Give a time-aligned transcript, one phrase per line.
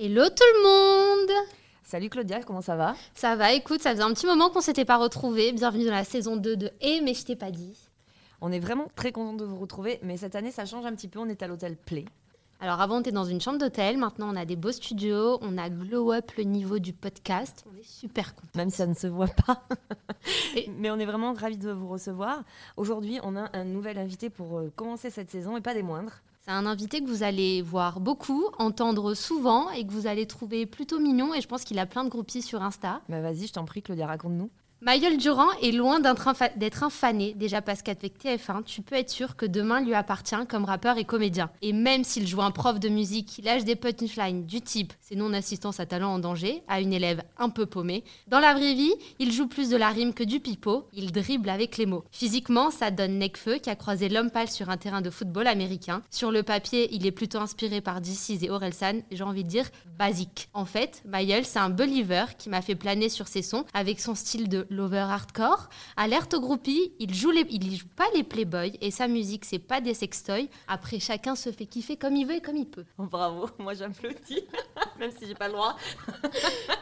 [0.00, 1.46] Hello tout le monde
[1.82, 2.94] Salut Claudia, comment ça va?
[3.16, 5.50] Ça va, écoute, ça faisait un petit moment qu'on s'était pas retrouvés.
[5.50, 7.76] Bienvenue dans la saison 2 de Et mais je t'ai pas dit.
[8.40, 11.08] On est vraiment très content de vous retrouver, mais cette année ça change un petit
[11.08, 12.04] peu, on est à l'hôtel Play.
[12.60, 15.58] Alors avant on était dans une chambre d'hôtel, maintenant on a des beaux studios, on
[15.58, 18.52] a glow up le niveau du podcast, on est super contents.
[18.54, 19.64] Même si ça ne se voit pas.
[20.78, 22.44] mais on est vraiment ravis de vous recevoir.
[22.76, 26.22] Aujourd'hui on a un nouvel invité pour euh, commencer cette saison et pas des moindres.
[26.48, 30.64] C'est un invité que vous allez voir beaucoup, entendre souvent et que vous allez trouver
[30.64, 31.34] plutôt mignon.
[31.34, 33.02] Et je pense qu'il a plein de groupies sur Insta.
[33.10, 34.48] Bah vas-y, je t'en prie, Claudia, raconte-nous.
[34.80, 39.34] Maïeul Durand est loin d'être un fané, déjà parce qu'avec TF1, tu peux être sûr
[39.34, 41.50] que demain lui appartient comme rappeur et comédien.
[41.62, 45.16] Et même s'il joue un prof de musique, il lâche des punchlines du type c'est
[45.16, 48.04] non-assistance à talent en danger à une élève un peu paumée.
[48.26, 51.48] Dans la vraie vie, il joue plus de la rime que du pipeau, il dribble
[51.48, 52.04] avec les mots.
[52.12, 56.02] Physiquement, ça donne Nekfeu qui a croisé l'homme pâle sur un terrain de football américain.
[56.10, 59.70] Sur le papier, il est plutôt inspiré par DC's et Orelsan, j'ai envie de dire
[59.98, 60.50] basique.
[60.52, 64.14] En fait, Maïeul, c'est un believer qui m'a fait planer sur ses sons avec son
[64.14, 65.68] style de lover hardcore.
[65.96, 69.58] Alerte au groupie, il joue les, il joue pas les playboys et sa musique c'est
[69.58, 70.48] pas des sextoys.
[70.66, 72.84] Après chacun se fait kiffer comme il veut et comme il peut.
[72.98, 74.44] Oh, bravo, moi j'applaudis,
[74.98, 75.76] même si j'ai pas le droit.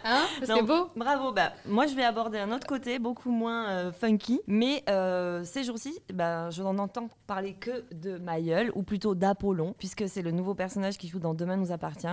[0.08, 0.90] Hein c'est beau.
[0.94, 5.42] Bravo, bah moi je vais aborder un autre côté beaucoup moins euh, funky, mais euh,
[5.42, 10.22] ces jours-ci, bah, je n'en entends parler que de Mayol ou plutôt d'Apollon, puisque c'est
[10.22, 12.06] le nouveau personnage qui joue dans Demain nous appartient.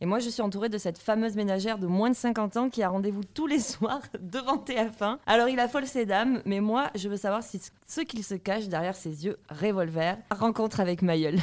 [0.00, 2.84] Et moi je suis entourée de cette fameuse ménagère de moins de 50 ans qui
[2.84, 5.18] a rendez-vous tous les soirs devant TF1.
[5.26, 8.68] Alors il affole ses dames, mais moi, je veux savoir si ce qu'il se cache
[8.68, 10.16] derrière ses yeux revolver.
[10.30, 11.36] Rencontre avec Mayol.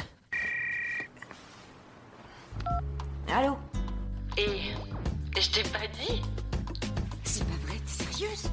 [3.32, 3.56] Allô
[4.36, 4.72] Et.
[5.40, 6.22] je t'ai pas dit
[7.24, 8.50] C'est pas vrai, t'es sérieuse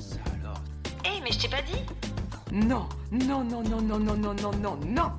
[0.00, 0.60] Ça alors
[1.04, 1.82] Eh, mais je t'ai pas dit
[2.52, 5.12] Non, non, non, non, non, non, non, non, non, non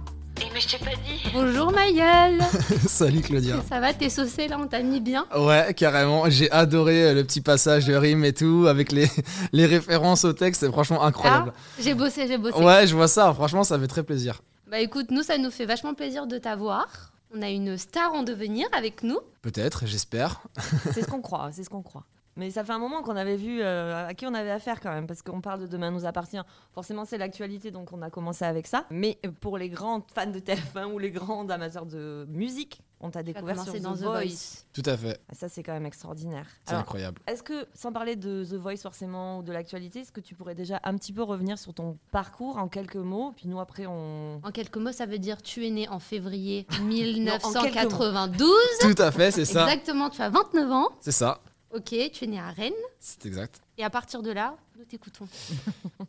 [0.53, 1.31] mais je t'ai pas dit.
[1.33, 2.41] Bonjour Mayel.
[2.87, 3.55] Salut Claudia.
[3.67, 5.25] Ça va, t'es saucé là, on t'a mis bien?
[5.37, 6.29] Ouais, carrément.
[6.29, 9.07] J'ai adoré euh, le petit passage de rime et tout, avec les,
[9.51, 11.53] les références au texte, c'est franchement incroyable.
[11.55, 12.57] Ah, j'ai bossé, j'ai bossé.
[12.57, 14.41] Ouais, je vois ça, franchement, ça fait très plaisir.
[14.69, 17.11] Bah écoute, nous, ça nous fait vachement plaisir de t'avoir.
[17.35, 19.19] On a une star en devenir avec nous.
[19.41, 20.41] Peut-être, j'espère.
[20.93, 22.05] c'est ce qu'on croit, c'est ce qu'on croit.
[22.39, 24.91] Mais ça fait un moment qu'on avait vu euh, à qui on avait affaire quand
[24.91, 26.39] même, parce qu'on parle de Demain nous appartient.
[26.73, 28.85] Forcément, c'est l'actualité, donc on a commencé avec ça.
[28.89, 33.23] Mais pour les grands fans de TF1 ou les grands amateurs de musique, on t'a
[33.23, 34.65] découvert sur dans The, Voice.
[34.73, 35.19] Tout à fait.
[35.33, 36.45] Ça, c'est quand même extraordinaire.
[36.65, 37.21] C'est incroyable.
[37.27, 40.55] Est-ce que, sans parler de The Voice forcément ou de l'actualité, est-ce que tu pourrais
[40.55, 43.33] déjà un petit peu revenir sur ton parcours en quelques mots?
[43.35, 44.39] Puis nous, après, on.
[44.43, 48.49] En quelques mots, ça veut dire tu es né en février 1992.
[48.79, 49.63] Tout à fait, c'est ça.
[49.63, 50.87] Exactement, tu as 29 ans.
[51.01, 51.41] C'est ça.
[51.71, 52.73] Ok, tu es né à Rennes.
[52.99, 53.61] C'est exact.
[53.77, 55.27] Et à partir de là, nous t'écoutons.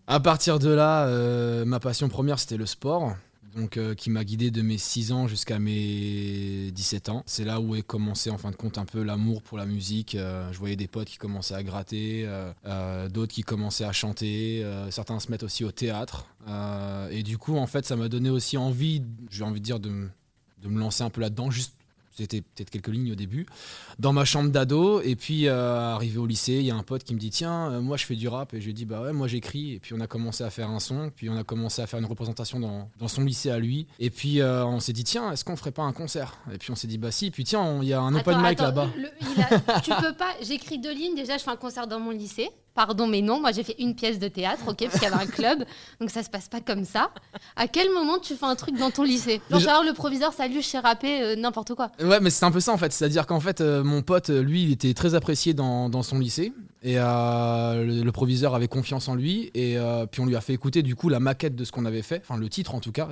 [0.06, 3.15] à partir de là, euh, ma passion première, c'était le sport.
[3.54, 7.25] Donc, euh, qui m'a guidé de mes 6 ans jusqu'à mes 17 ans.
[7.26, 10.15] C'est là où est commencé en fin de compte un peu l'amour pour la musique.
[10.15, 12.28] Euh, je voyais des potes qui commençaient à gratter,
[13.10, 16.27] d'autres qui commençaient à chanter, certains se mettent aussi au théâtre.
[17.10, 20.09] et du coup, en fait, ça m'a donné aussi envie, j'ai envie de dire, de,
[20.62, 21.75] de me lancer un peu là-dedans, juste
[22.16, 23.47] c'était peut-être quelques lignes au début,
[23.98, 25.00] dans ma chambre d'ado.
[25.03, 27.71] Et puis, euh, arrivé au lycée, il y a un pote qui me dit Tiens,
[27.71, 28.53] euh, moi je fais du rap.
[28.54, 29.75] Et je lui dis Bah ouais, moi j'écris.
[29.75, 31.10] Et puis, on a commencé à faire un son.
[31.15, 33.87] Puis, on a commencé à faire une représentation dans, dans son lycée à lui.
[33.98, 36.38] Et puis, euh, on s'est dit Tiens, est-ce qu'on ferait pas un concert?
[36.53, 37.26] Et puis, on s'est dit Bah si.
[37.26, 38.88] Et puis, tiens, il y a un open mic là-bas.
[39.82, 41.15] Tu peux pas, j'écris deux lignes.
[41.15, 42.50] Déjà, je fais un concert dans mon lycée.
[42.75, 45.22] Pardon, mais non, moi j'ai fait une pièce de théâtre, ok, parce qu'il y avait
[45.22, 45.64] un club,
[46.00, 47.10] donc ça se passe pas comme ça.
[47.56, 49.41] À quel moment tu fais un truc dans ton lycée?
[49.50, 51.91] Genre, le proviseur, salut, je sais rapper, euh, n'importe quoi.
[52.00, 52.92] Ouais, mais c'est un peu ça en fait.
[52.92, 56.53] C'est-à-dire qu'en fait, euh, mon pote, lui, il était très apprécié dans, dans son lycée.
[56.82, 59.50] Et euh, le, proviseur avait confiance en lui.
[59.54, 59.76] Et
[60.10, 62.22] puis on lui a fait écouter du coup la maquette de ce qu'on avait fait,
[62.22, 63.09] enfin le titre en tout cas.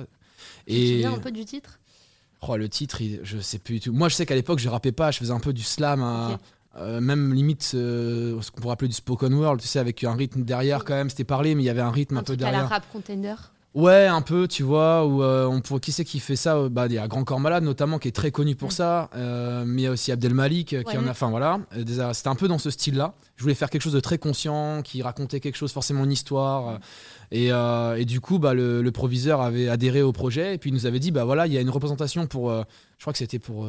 [0.67, 0.75] Et...
[0.75, 1.79] Tu te souviens un peu du titre?
[2.47, 3.93] Oh, le titre, je sais plus du tout.
[3.93, 6.37] Moi, je sais qu'à l'époque, je rappais pas, je faisais un peu du slam.
[6.79, 10.13] Euh, même limite euh, ce qu'on pourrait appeler du spoken word, tu sais, avec un
[10.13, 12.59] rythme derrière quand même, c'était parlé, mais il y avait un rythme un, peu derrière.
[12.59, 13.35] À la rap contender
[13.75, 16.87] Ouais, un peu, tu vois, ou euh, on pourrait, qui c'est qui fait ça bah,
[16.87, 18.71] Il y a Grand Corps Malade notamment, qui est très connu pour mm.
[18.71, 21.59] ça, mais il y a aussi Abdel Malik qui en a, enfin voilà,
[22.13, 23.13] c'était un peu dans ce style-là.
[23.35, 26.79] Je voulais faire quelque chose de très conscient, qui racontait quelque chose, forcément une histoire.
[27.31, 30.87] Et, et, du coup, bah, le, proviseur avait adhéré au projet et puis il nous
[30.87, 33.67] avait dit bah voilà, il y a une représentation pour, je crois que c'était pour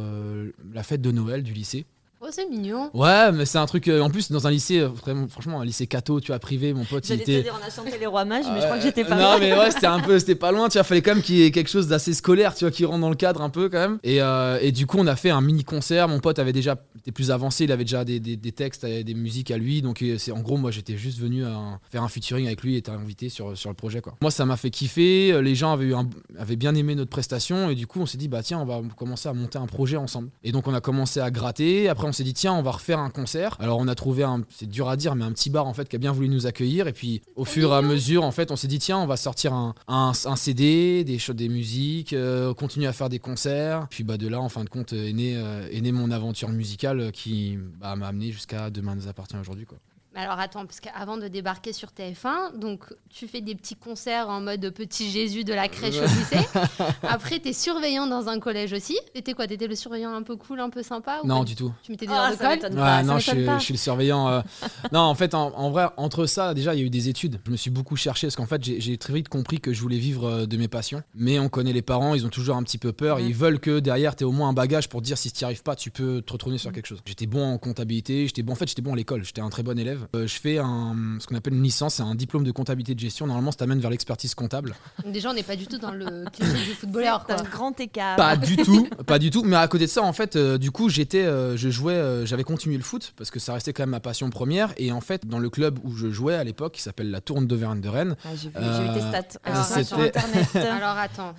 [0.72, 1.84] la fête de Noël du lycée.
[2.22, 2.90] Oh, c'est mignon.
[2.92, 3.88] Ouais, mais c'est un truc.
[3.88, 6.74] euh, en plus, dans un lycée, euh, vraiment, franchement, un lycée catho, tu vois, privé,
[6.74, 7.42] mon pote, il J'allais te était.
[7.44, 9.38] dire, on a chanté les rois mages, mais je crois que j'étais pas Non, loin.
[9.40, 10.68] mais ouais, c'était un peu, c'était pas loin.
[10.68, 12.84] Tu vois, fallait quand même qu'il y ait quelque chose d'assez scolaire, tu vois, qui
[12.84, 13.98] rentre dans le cadre un peu quand même.
[14.02, 16.08] Et, euh, et du coup, on a fait un mini concert.
[16.08, 19.02] Mon pote avait déjà était plus avancé, il avait déjà des, des- des textes, et
[19.02, 19.80] des musiques à lui.
[19.80, 22.74] Donc, euh, c'est en gros, moi, j'étais juste venu à faire un featuring avec lui
[22.74, 24.16] et été invité sur, sur le projet, quoi.
[24.20, 25.32] Moi, ça m'a fait kiffer.
[25.32, 28.06] Euh, Les gens avaient, eu un- avaient bien aimé notre prestation et du coup, on
[28.06, 30.28] s'est dit, bah tiens, on va commencer à monter un projet ensemble.
[30.44, 31.88] Et donc, on a commencé à gratter.
[31.88, 33.56] Après, on s'est dit, tiens, on va refaire un concert.
[33.60, 35.88] Alors, on a trouvé un, c'est dur à dire, mais un petit bar en fait
[35.88, 36.88] qui a bien voulu nous accueillir.
[36.88, 39.16] Et puis, au fur et à mesure, en fait, on s'est dit, tiens, on va
[39.16, 43.86] sortir un, un, un CD, des choses, des musiques, euh, continuer à faire des concerts.
[43.90, 46.48] Puis, bah, de là, en fin de compte, est né, euh, est née mon aventure
[46.48, 49.78] musicale qui bah, m'a amené jusqu'à Demain nous appartient aujourd'hui, quoi.
[50.14, 54.28] Mais alors attends, parce qu'avant de débarquer sur TF1, donc tu fais des petits concerts
[54.28, 56.44] en mode petit Jésus de la crèche au lycée.
[57.02, 58.98] Après, t'es surveillant dans un collège aussi.
[59.14, 61.72] T'étais quoi T'étais le surveillant un peu cool, un peu sympa ou Non, du tout.
[61.84, 63.58] Tu mettais des Ah, heures de colle m'étonne Ouais, pas, non, je suis, pas.
[63.58, 64.28] je suis le surveillant.
[64.28, 64.40] euh.
[64.92, 67.40] non, en fait, en, en vrai, entre ça, déjà, il y a eu des études.
[67.46, 69.98] Je me suis beaucoup cherché parce qu'en fait, j'ai très vite compris que je voulais
[69.98, 71.02] vivre euh, de mes passions.
[71.14, 73.20] Mais on connaît les parents, ils ont toujours un petit peu peur.
[73.20, 75.42] Ils veulent que derrière, tu aies au moins un bagage pour te dire si tu
[75.42, 77.00] n'y arrives pas, tu peux te retourner sur quelque chose.
[77.06, 79.62] J'étais bon en comptabilité, j'étais bon, en fait, j'étais bon à l'école, j'étais un très
[79.62, 79.99] bon élève.
[80.16, 83.00] Euh, je fais un, ce qu'on appelle une licence, c'est un diplôme de comptabilité de
[83.00, 83.26] gestion.
[83.26, 84.74] Normalement, ça t'amène vers l'expertise comptable.
[85.06, 87.24] Déjà, on n'est pas du tout dans le cliché du footballeur.
[87.26, 87.46] T'as Quoi.
[87.46, 88.16] un grand écart.
[88.16, 89.42] Pas du tout, pas du tout.
[89.44, 92.26] Mais à côté de ça, en fait, euh, du coup, j'étais, euh, je jouais, euh,
[92.26, 94.72] j'avais continué le foot parce que ça restait quand même ma passion première.
[94.76, 97.46] Et en fait, dans le club où je jouais à l'époque, qui s'appelle la Tourne
[97.46, 99.38] d'Auvergne de Rennes, Ah, j'ai vu, Euh, j'ai tes stats.
[99.44, 100.46] alors, sur internet.
[100.56, 101.34] Alors attends,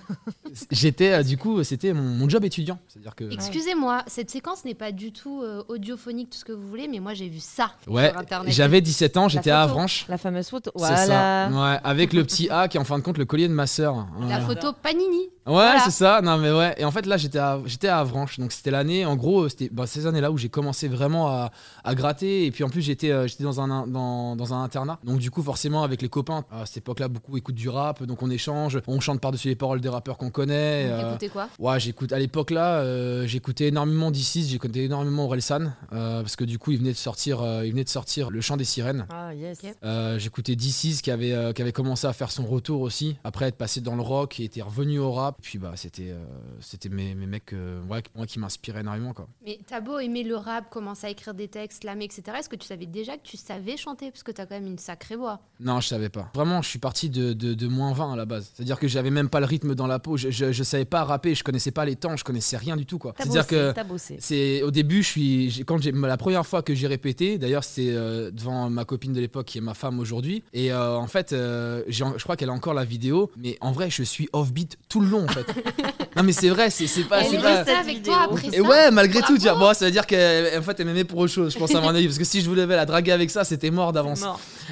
[0.70, 2.78] j'étais, euh, du coup, c'était mon, mon job étudiant.
[2.88, 6.66] C'est-à-dire que, excusez-moi, cette séquence n'est pas du tout euh, audiophonique, tout ce que vous
[6.68, 8.51] voulez, mais moi j'ai vu ça ouais, sur internet.
[8.52, 9.62] J'avais 17 ans, j'étais à.
[9.62, 10.06] Avranches.
[10.08, 10.70] La fameuse photo.
[10.76, 11.06] C'est Voilà.
[11.06, 11.48] ça.
[11.50, 13.66] Ouais, avec le petit A qui est en fin de compte le collier de ma
[13.66, 14.06] sœur.
[14.28, 15.30] La photo Panini.
[15.44, 15.80] Ouais, Voilà.
[15.80, 16.20] c'est ça.
[16.22, 16.74] Non, mais ouais.
[16.78, 18.38] Et en fait, là, j'étais à, j'étais à Avranches.
[18.38, 21.50] Donc, c'était l'année, en gros, c'était bah, ces années-là où j'ai commencé vraiment à,
[21.82, 22.46] à gratter.
[22.46, 24.98] Et puis, en plus, j'étais, euh, j'étais dans, un, dans, dans un internat.
[25.04, 28.02] Donc, du coup, forcément, avec les copains, à cette époque-là, beaucoup écoutent du rap.
[28.04, 28.78] Donc, on échange.
[28.86, 30.86] On chante par-dessus les paroles des rappeurs qu'on connaît.
[30.88, 31.48] euh, Écoutez quoi?
[31.58, 36.44] Ouais, j'écoute à l'époque là, euh, j'écoutais énormément d'Isis, j'écoutais énormément Orelsan euh, parce que
[36.44, 39.06] du coup, il venait de sortir, euh, il venait de sortir Le Chant des Sirènes.
[39.10, 39.58] Ah, yes.
[39.64, 39.74] Ok.
[39.84, 43.46] Euh, j'écoutais D6 qui avait, euh, qui avait commencé à faire son retour aussi, après
[43.48, 45.31] être passé dans le rock et était revenu au rap.
[45.40, 46.24] Puis bah, c'était euh,
[46.60, 49.12] c'était mes, mes mecs euh, ouais, moi qui m'inspiraient énormément.
[49.12, 49.28] Quoi.
[49.44, 52.22] Mais t'as beau aimer le rap, commencer à écrire des textes, slammer, etc.
[52.38, 54.10] Est-ce que tu savais déjà que tu savais chanter?
[54.10, 55.40] Parce que t'as quand même une sacrée voix.
[55.60, 56.30] Non, je savais pas.
[56.34, 58.50] Vraiment, je suis parti de, de, de moins 20 à la base.
[58.54, 61.04] C'est-à-dire que j'avais même pas le rythme dans la peau, je, je, je savais pas
[61.04, 62.98] rapper, je connaissais pas les temps, je connaissais rien du tout.
[62.98, 63.14] quoi.
[63.16, 63.72] T'as C'est-à-dire bossé, que.
[63.72, 64.16] t'as bossé.
[64.20, 67.38] C'est au début, je suis j'ai- quand j'ai la première fois que j'ai répété.
[67.38, 70.42] D'ailleurs, c'était euh, devant ma copine de l'époque qui est ma femme aujourd'hui.
[70.52, 73.30] Et euh, en fait, euh, je crois qu'elle a encore la vidéo.
[73.36, 75.46] Mais en vrai, je suis off beat tout le long en fait.
[76.16, 77.20] non mais c'est vrai, c'est c'est pas.
[77.22, 79.58] Elle c'est est pas- restée avec toi après Et ça ouais, malgré tout, Bravo.
[79.58, 80.16] vois, bon, ça veut dire qu'en
[80.62, 82.48] fait, elle m'aimait pour autre chose, je pense à mon avis, parce que si je
[82.48, 84.24] voulais la draguer avec ça, c'était mort d'avance.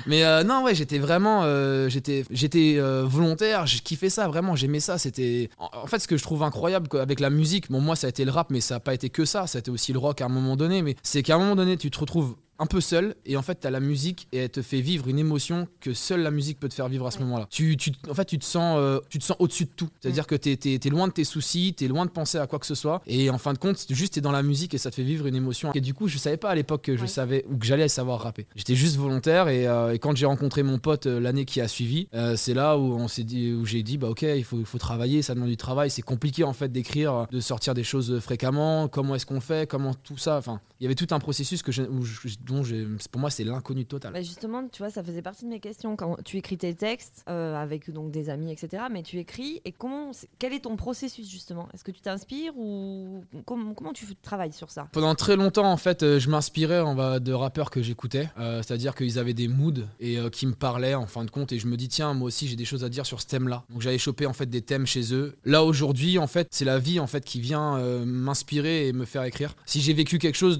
[0.06, 4.56] Mais euh, non, ouais, j'étais vraiment, euh, j'étais, j'étais euh, volontaire, je kiffais ça, vraiment,
[4.56, 4.98] j'aimais ça.
[4.98, 7.96] C'était, en, en fait, ce que je trouve incroyable quoi, avec la musique, bon, moi,
[7.96, 9.70] ça a été le rap, mais ça a pas été que ça, ça a été
[9.70, 10.82] aussi le rock à un moment donné.
[10.82, 13.56] Mais c'est qu'à un moment donné, tu te retrouves un peu seul et en fait
[13.56, 16.68] t'as la musique et elle te fait vivre une émotion que seule la musique peut
[16.68, 17.46] te faire vivre à ce moment-là.
[17.50, 19.88] Tu, tu en fait tu te sens euh, tu te sens au-dessus de tout.
[20.00, 22.46] C'est à dire que t'es es, loin de tes soucis t'es loin de penser à
[22.46, 24.78] quoi que ce soit et en fin de compte juste t'es dans la musique et
[24.78, 25.72] ça te fait vivre une émotion.
[25.74, 27.06] Et du coup je savais pas à l'époque que je Ouais.
[27.08, 28.46] savais ou que j'allais savoir rapper.
[28.54, 31.68] J'étais juste volontaire et, euh, et quand j'ai rencontré mon pote euh, l'année qui a
[31.68, 34.66] suivi c'est là où on s'est dit où j'ai dit bah ok il faut, il
[34.66, 35.90] faut travailler ça demande du travail.
[35.90, 38.88] C'est compliqué en fait d'écrire de sortir des choses fréquemment.
[38.88, 39.68] Comment est-ce qu'on fait?
[39.68, 40.36] Comment tout ça?
[40.36, 42.62] Enfin il y avait tout un processus que je, où je- dont
[43.10, 45.96] pour moi c'est l'inconnu total Bah justement, tu vois, ça faisait partie de mes questions
[45.96, 48.84] quand tu écris tes textes euh, avec donc des amis, etc.
[48.90, 51.68] Mais tu écris et comment, quel est ton processus justement?
[51.74, 54.88] Est-ce que tu t'inspires ou comment, comment tu travailles sur ça?
[54.92, 56.82] Pendant très longtemps, en fait, euh, je m'inspirais
[57.20, 58.28] de rappeurs que j'écoutais.
[58.38, 61.52] Euh, C'est-à-dire qu'ils avaient des moods et euh, qui me parlaient en fin de compte.
[61.52, 63.64] Et je me dis, tiens, moi aussi, j'ai des choses à dire sur ce thème-là.
[63.70, 65.34] Donc j'avais chopé en fait des thèmes chez eux.
[65.44, 69.24] Là, aujourd'hui, en fait, c'est la vie en fait qui vient m'inspirer et me faire
[69.24, 69.54] écrire.
[69.66, 70.58] Si j'ai vécu quelque chose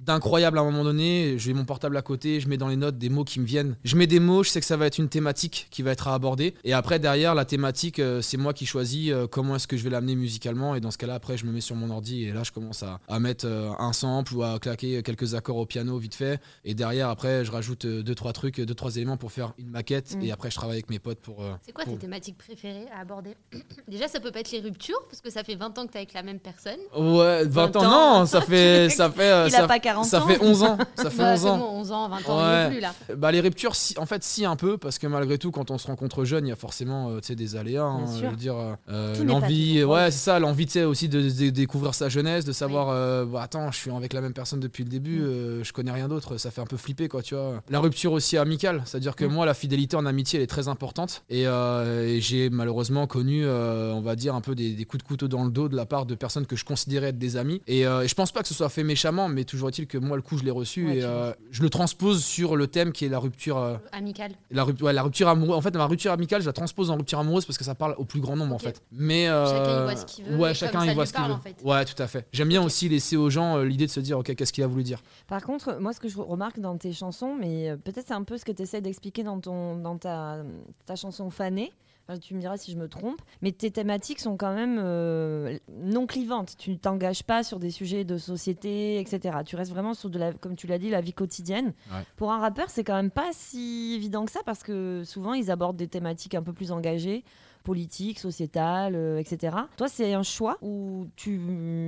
[0.00, 2.98] d'incroyable à un moment donné, j'ai mon portable à côté, je mets dans les notes
[2.98, 3.76] des mots qui me viennent.
[3.84, 6.08] Je mets des mots, je sais que ça va être une thématique qui va être
[6.08, 6.54] à aborder.
[6.64, 9.84] Et après, derrière, la thématique, euh, c'est moi qui choisis euh, comment est-ce que je
[9.84, 10.74] vais l'amener musicalement.
[10.74, 12.82] Et dans ce cas-là, après, je me mets sur mon ordi et là, je commence
[12.82, 16.40] à, à mettre euh, un sample ou à claquer quelques accords au piano vite fait.
[16.64, 20.16] Et derrière, après, je rajoute deux, trois trucs, deux, trois éléments pour faire une maquette.
[20.16, 20.22] Mm.
[20.22, 21.42] Et après, je travaille avec mes potes pour.
[21.42, 23.34] euh, C'est quoi tes thématiques préférées à aborder?
[23.88, 25.98] Déjà, ça peut pas être les ruptures, parce que ça fait 20 ans que t'es
[25.98, 26.78] avec la même personne.
[26.96, 28.18] Ouais, 20 ans, ans.
[28.20, 28.88] non, ça fait.
[28.90, 30.26] Ça fait, Il ça, a pas 40 ça ans.
[30.26, 30.78] fait 11 ans.
[30.96, 31.58] Ça fait Bah, 11 c'est ans.
[31.58, 32.70] bon, 11 ans, 20 ans, Ouais.
[32.70, 32.94] plus là.
[33.16, 35.78] Bah les ruptures, si, en fait, si un peu, parce que malgré tout, quand on
[35.78, 37.84] se rencontre jeune, il y a forcément euh, des aléas.
[37.84, 41.94] hein, je veux dire, euh, euh, l'envie, ouais, c'est ça, l'envie, aussi de, de découvrir
[41.94, 44.90] sa jeunesse, de savoir, euh, bah, attends, je suis avec la même personne depuis le
[44.90, 45.64] début, Mm.
[45.64, 47.62] je connais rien d'autre, ça fait un peu flipper, quoi, tu vois.
[47.70, 49.32] La rupture aussi amicale, c'est-à-dire que Mm.
[49.32, 54.00] moi, la fidélité en amitié, elle est très importante, et, et j'ai malheureusement connu, on
[54.00, 56.06] va dire, un peu des, des coups de couteau dans le dos de la part
[56.06, 58.54] de personnes que je considérais être des amis, et, et je pense pas que ce
[58.54, 60.99] soit fait méchamment, mais toujours est-il que moi, le coup, je l'ai reçu, Ouais, et
[61.00, 63.58] tu euh, je le transpose sur le thème qui est la rupture.
[63.58, 64.32] euh, Amical.
[64.50, 65.56] la rupture, ouais, la rupture amoureuse.
[65.56, 67.94] En fait, ma rupture amicale, je la transpose en rupture amoureuse parce que ça parle
[67.98, 68.82] au plus grand nombre, en fait.
[68.92, 71.32] Mais euh, Chacun, il voit ce qu'il veut, Ouais, et chacun voit ce qu'il veut.
[71.32, 71.56] en fait.
[71.64, 72.26] Ouais, tout à fait.
[72.32, 74.66] J'aime bien aussi laisser aux gens euh, l'idée de se dire, ok, qu'est-ce qu'il a
[74.66, 75.02] voulu dire.
[75.26, 78.38] Par contre, moi, ce que je remarque dans tes chansons, mais peut-être c'est un peu
[78.38, 80.38] ce que tu essaies d'expliquer dans, ton, dans ta,
[80.86, 81.72] ta chanson Fanée.
[82.10, 85.58] Enfin, tu me diras si je me trompe, mais tes thématiques sont quand même euh,
[85.80, 86.56] non clivantes.
[86.58, 89.38] Tu ne t'engages pas sur des sujets de société, etc.
[89.46, 91.66] Tu restes vraiment sur de la, comme tu l'as dit, la vie quotidienne.
[91.92, 92.02] Ouais.
[92.16, 95.52] Pour un rappeur, c'est quand même pas si évident que ça parce que souvent ils
[95.52, 97.22] abordent des thématiques un peu plus engagées,
[97.62, 99.56] politiques, sociétales, euh, etc.
[99.76, 101.40] Toi, c'est un choix ou tu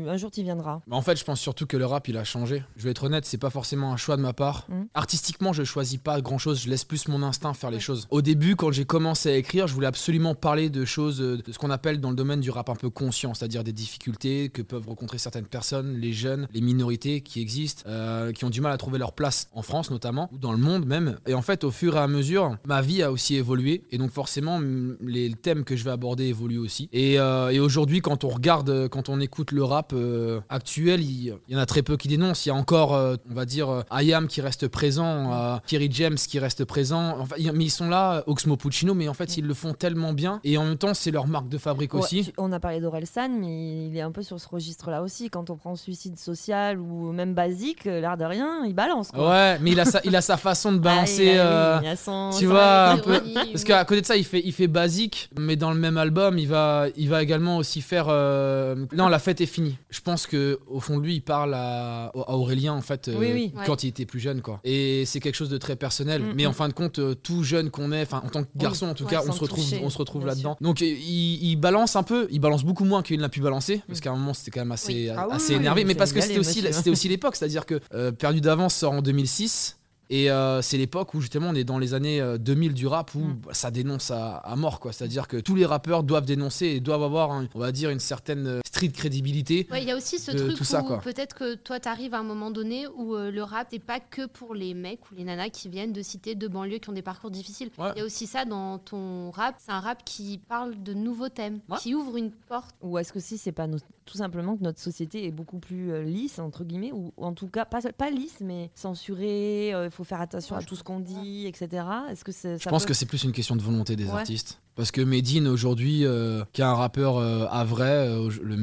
[0.08, 0.80] un jour tu viendras?
[0.86, 2.62] Bah, en fait, je pense surtout que le rap, il a changé.
[2.76, 4.66] Je vais être honnête, c'est pas forcément un choix de ma part.
[4.68, 4.86] Mhm.
[4.94, 6.62] Artistiquement, je choisis pas grand chose.
[6.62, 8.06] Je laisse plus mon instinct faire les choses.
[8.10, 11.52] Au début, quand j'ai commencé à écrire, je voulais absolument parler de choses, euh, de
[11.52, 14.62] ce qu'on appelle dans le domaine du rap un peu conscient, c'est-à-dire des difficultés que
[14.62, 18.72] peuvent rencontrer certaines personnes, les jeunes, les minorités qui existent, euh, qui ont du mal
[18.72, 21.18] à trouver leur place en France notamment, ou dans le monde même.
[21.26, 23.84] Et en fait, au fur et à mesure, ma vie a aussi évolué.
[23.90, 24.60] Et donc, forcément,
[25.00, 26.88] les thèmes que je vais aborder évoluent aussi.
[26.92, 31.00] Et, euh, et aujourd'hui, quand on regarde, euh, quand on écoute le rap euh, actuel,
[31.02, 32.46] il, il y en a très peu qui dénoncent.
[32.46, 36.38] Il y a encore, euh, on va dire, IAM qui reste présent, Kerry James qui
[36.38, 37.16] reste présent.
[37.20, 40.40] Enfin, mais ils sont là, Oxmo Puccino, mais en fait, ils le font tellement bien.
[40.44, 42.24] Et en même temps, c'est leur marque de fabrique Ouais, aussi.
[42.24, 45.30] tu- on a parlé d'Orelsan, mais il est un peu sur ce registre-là aussi.
[45.30, 49.10] Quand on prend suicide social ou même basique, l'air de rien, il balance.
[49.10, 49.28] Quoi.
[49.30, 51.24] Ouais, mais il a sa, il a sa façon de Ah, balancer.
[51.34, 53.20] il a- oui, il a son- tu son vois, un peu-
[53.52, 56.38] Parce qu'à côté de ça, il fait, il fait basique, mais dans le même album,
[56.38, 58.06] il va, il va également aussi faire.
[58.08, 59.76] euh, Non, la fête est finie.
[59.90, 63.16] Je pense que au fond de lui, il parle à, à Aurélien en fait euh,
[63.18, 63.52] Oui, oui.
[63.66, 64.60] quand il était plus jeune, quoi.
[64.64, 66.22] Et c'est quelque chose de très personnel.
[66.22, 66.54] Mm, mais en mm.
[66.54, 69.04] fin de compte, euh, tout jeune qu'on est, enfin en tant que garçon en tout
[69.04, 70.56] Ouais, cas, on se retrouve, toucher, on se retrouve là-dedans.
[70.62, 73.98] Donc il, il balance un peu, il balance beaucoup moins qu'il n'a pu balancer, parce
[73.98, 74.02] Mm.
[74.02, 75.08] qu'à un moment c'était quand même assez, Oui.
[75.14, 75.82] Ah oui, assez énervé.
[75.82, 78.92] oui, mais parce que c'était aussi, c'était aussi l'époque, c'est-à-dire que euh, Perdu d'avance sort
[78.92, 79.76] en 2006.
[80.14, 83.14] Et euh, c'est l'époque où justement on est dans les années euh, 2000 du rap
[83.14, 83.38] où Mm.
[83.46, 84.92] bah, ça dénonce à, à mort quoi.
[84.92, 87.98] C'est-à-dire que tous les rappeurs doivent dénoncer et doivent avoir, un- on va dire, une
[87.98, 89.66] certaine euh, street crédibilité.
[89.70, 92.12] Ouais, il y a aussi ce de truc tout ça, où peut-être que toi, t'arrives
[92.12, 95.14] à un moment donné où euh, le rap n'est pas que pour les mecs ou
[95.14, 97.70] les nanas qui viennent de cités de banlieue qui ont des parcours difficiles.
[97.78, 97.92] Il Ouais.
[97.96, 99.54] y a aussi ça dans ton rap.
[99.64, 101.78] C'est un rap qui parle de nouveaux thèmes, Ouais.
[101.80, 102.74] qui ouvre une porte.
[102.82, 105.92] Ou est-ce que si c'est pas no- tout simplement que notre société est beaucoup plus
[105.92, 109.90] euh, lisse entre guillemets ou, ou en tout cas pas, pas lisse mais censurée, il
[109.90, 111.84] faut faire attention Ouais, à tout ce qu'on dit, etc.
[112.10, 114.10] Est-ce que c'est Je pense que c'est plus une question de volonté des Ouais.
[114.12, 114.60] artistes.
[114.74, 118.56] Parce que Medine aujourd'hui, euh, qui est un rappeur euh, à vrai, euh, le,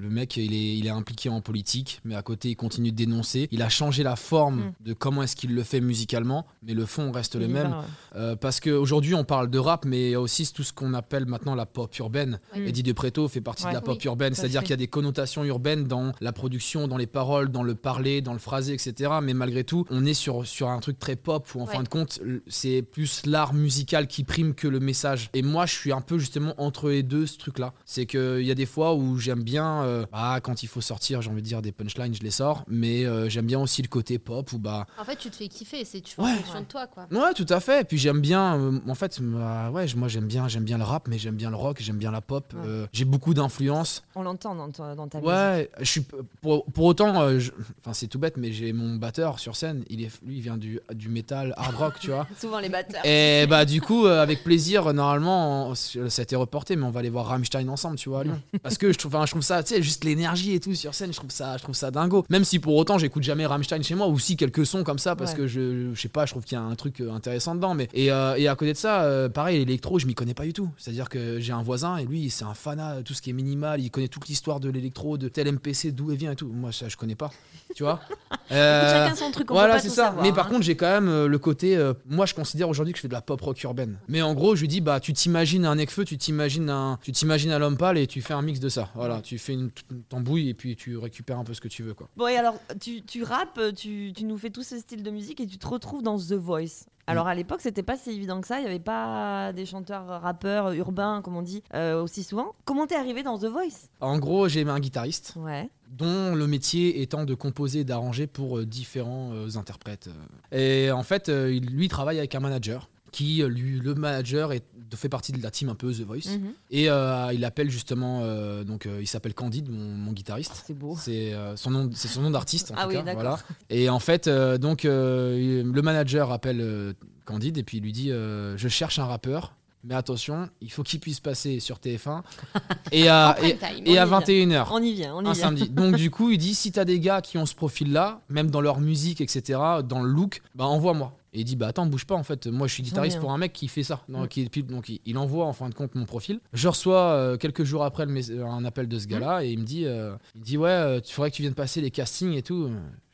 [0.00, 2.96] le mec il est, il est impliqué en politique, mais à côté il continue de
[2.96, 3.48] dénoncer.
[3.50, 4.72] Il a changé la forme Mm.
[4.80, 7.68] de comment est-ce qu'il le fait musicalement, mais le fond reste le Il même.
[7.70, 7.84] va, ouais.
[8.16, 10.94] Euh, parce qu'aujourd'hui on parle de rap, mais il y a aussi tout ce qu'on
[10.94, 12.38] appelle maintenant la pop urbaine.
[12.56, 12.66] Mm.
[12.66, 13.70] Eddie De Preto fait partie Ouais.
[13.70, 16.86] de la pop Oui, urbaine, c'est-à-dire qu'il y a des connotations urbaines dans la production,
[16.88, 19.10] dans les paroles, dans le parler, dans le phrasé, etc.
[19.22, 21.72] Mais malgré tout, on est sur, sur un truc très pop où en Ouais.
[21.74, 25.28] fin de compte, c'est plus l'art musical qui prime que le message.
[25.34, 27.72] Et moi, je suis un peu justement entre les deux, ce truc-là.
[27.84, 31.22] C'est qu'il y a des fois où j'aime bien, euh, bah, quand il faut sortir,
[31.22, 33.88] j'ai envie de dire des punchlines, je les sors, mais euh, j'aime bien aussi le
[33.88, 36.32] côté pop où bah, En fait, tu te fais kiffer, c'est tu fais Ouais.
[36.32, 37.06] en fonction de toi, quoi.
[37.10, 37.82] Ouais, tout à fait.
[37.82, 40.84] Et puis j'aime bien, euh, en fait, bah, ouais, moi j'aime bien, j'aime bien le
[40.84, 42.52] rap, mais j'aime bien le rock, j'aime bien la pop.
[42.54, 42.60] Ouais.
[42.66, 44.02] Euh, j'ai beaucoup d'influence.
[44.14, 45.30] On l'entend dans, ta- dans ta musique.
[45.32, 46.04] Ouais, je suis
[46.40, 49.84] pour, pour autant, euh, je- enfin c'est tout bête, mais j'ai mon batteur sur scène.
[49.88, 52.26] Il est, lui, il vient du, du métal hard rock, tu vois.
[52.40, 53.04] Souvent les batteurs.
[53.04, 55.29] Et bah du coup, euh, avec plaisir, normalement,
[55.74, 58.40] ça a été reporté, mais on va aller voir Rammstein ensemble, tu vois, à Lyon.
[58.62, 60.94] Parce que je trouve, enfin, je trouve ça, tu sais, juste l'énergie et tout sur
[60.94, 62.24] scène, je trouve ça, je trouve ça dingo.
[62.28, 65.16] Même si pour autant, j'écoute jamais Rammstein chez moi, ou si quelques sons comme ça,
[65.16, 65.36] parce Ouais.
[65.38, 67.74] que je, je sais pas, je trouve qu'il y a un truc euh, intéressant dedans.
[67.74, 70.44] Mais et, euh, et à côté de ça, euh, pareil, l'électro, je m'y connais pas
[70.44, 70.68] du tout.
[70.76, 73.80] C'est-à-dire que j'ai un voisin et lui, c'est un fanat tout ce qui est minimal,
[73.80, 76.48] il connaît toute l'histoire de l'électro, de tel MPC, d'où il vient et tout.
[76.52, 77.30] Moi, ça, je connais pas,
[77.74, 78.00] tu vois.
[78.52, 79.48] Euh, Chacun son truc.
[79.52, 80.06] On voilà, c'est ça.
[80.06, 80.50] savoir, mais par hein.
[80.50, 81.78] contre, j'ai quand même le côté.
[82.08, 83.98] moi, je considère aujourd'hui que je fais de la pop rock urbaine.
[84.08, 86.98] Mais en gros, je lui dis, bah, tu te t'imagines un Necfeu, tu t'imagines un,
[87.02, 88.90] tu t'imagines un l'homme pâle et tu fais un mix de ça.
[88.94, 89.70] Voilà, tu fais une,
[90.08, 92.08] tambouille et puis tu récupères un peu ce que tu veux, quoi.
[92.16, 95.40] Bon, et alors, tu, tu rappes, tu, tu nous fais tout ce style de musique
[95.40, 96.86] et tu te retrouves dans The Voice.
[97.06, 98.58] Alors à l'époque, c'était pas si évident que ça.
[98.58, 102.54] Il n'y avait pas des chanteurs rappeurs urbains, comme on dit, euh, aussi souvent.
[102.64, 103.88] Comment t'es arrivé dans The Voice?
[104.00, 105.68] En gros, j'ai un guitariste Ouais.
[105.90, 110.08] dont le métier étant de composer et d'arranger pour euh, différents euh, interprètes.
[110.52, 114.52] Et en fait, euh, lui il travaille avec un manager qui, euh, lui, le manager
[114.52, 114.64] est,
[114.96, 116.30] fait partie de la team un peu The Voice.
[116.30, 116.52] Mhm.
[116.70, 120.62] Et euh, il appelle justement, euh, donc euh, il s'appelle Candide, mon, mon guitariste.
[120.66, 120.96] C'est beau.
[120.98, 123.14] C'est son nom, c'est son nom d'artiste en Ah tout oui, cas.
[123.14, 123.38] Voilà.
[123.70, 128.98] Et en fait, donc le manager appelle Candide et puis il lui dit je cherche
[128.98, 132.22] un rappeur, mais attention, il faut qu'il puisse passer sur TF1
[132.92, 133.68] et à, et, time.
[133.86, 134.66] et à on y 21h.
[134.70, 135.34] On y vient, on y Un vient.
[135.34, 135.68] samedi.
[135.70, 138.60] Donc du coup, il dit si t'as des gars qui ont ce profil-là, même dans
[138.60, 141.16] leur musique, etc., dans le look, bah envoie-moi.
[141.32, 142.48] Et il dit bah attends, bouge pas en fait.
[142.48, 144.00] Moi, je suis guitariste pour un mec qui fait ça.
[144.08, 146.40] Donc, il, donc il, il envoie en fin de compte mon profil.
[146.52, 149.10] Je reçois euh, quelques jours après le un appel de ce Mm.
[149.10, 151.54] gars-là et il me dit euh, il dit ouais, euh, tu faudrait que tu viennes
[151.54, 152.68] passer les castings et tout.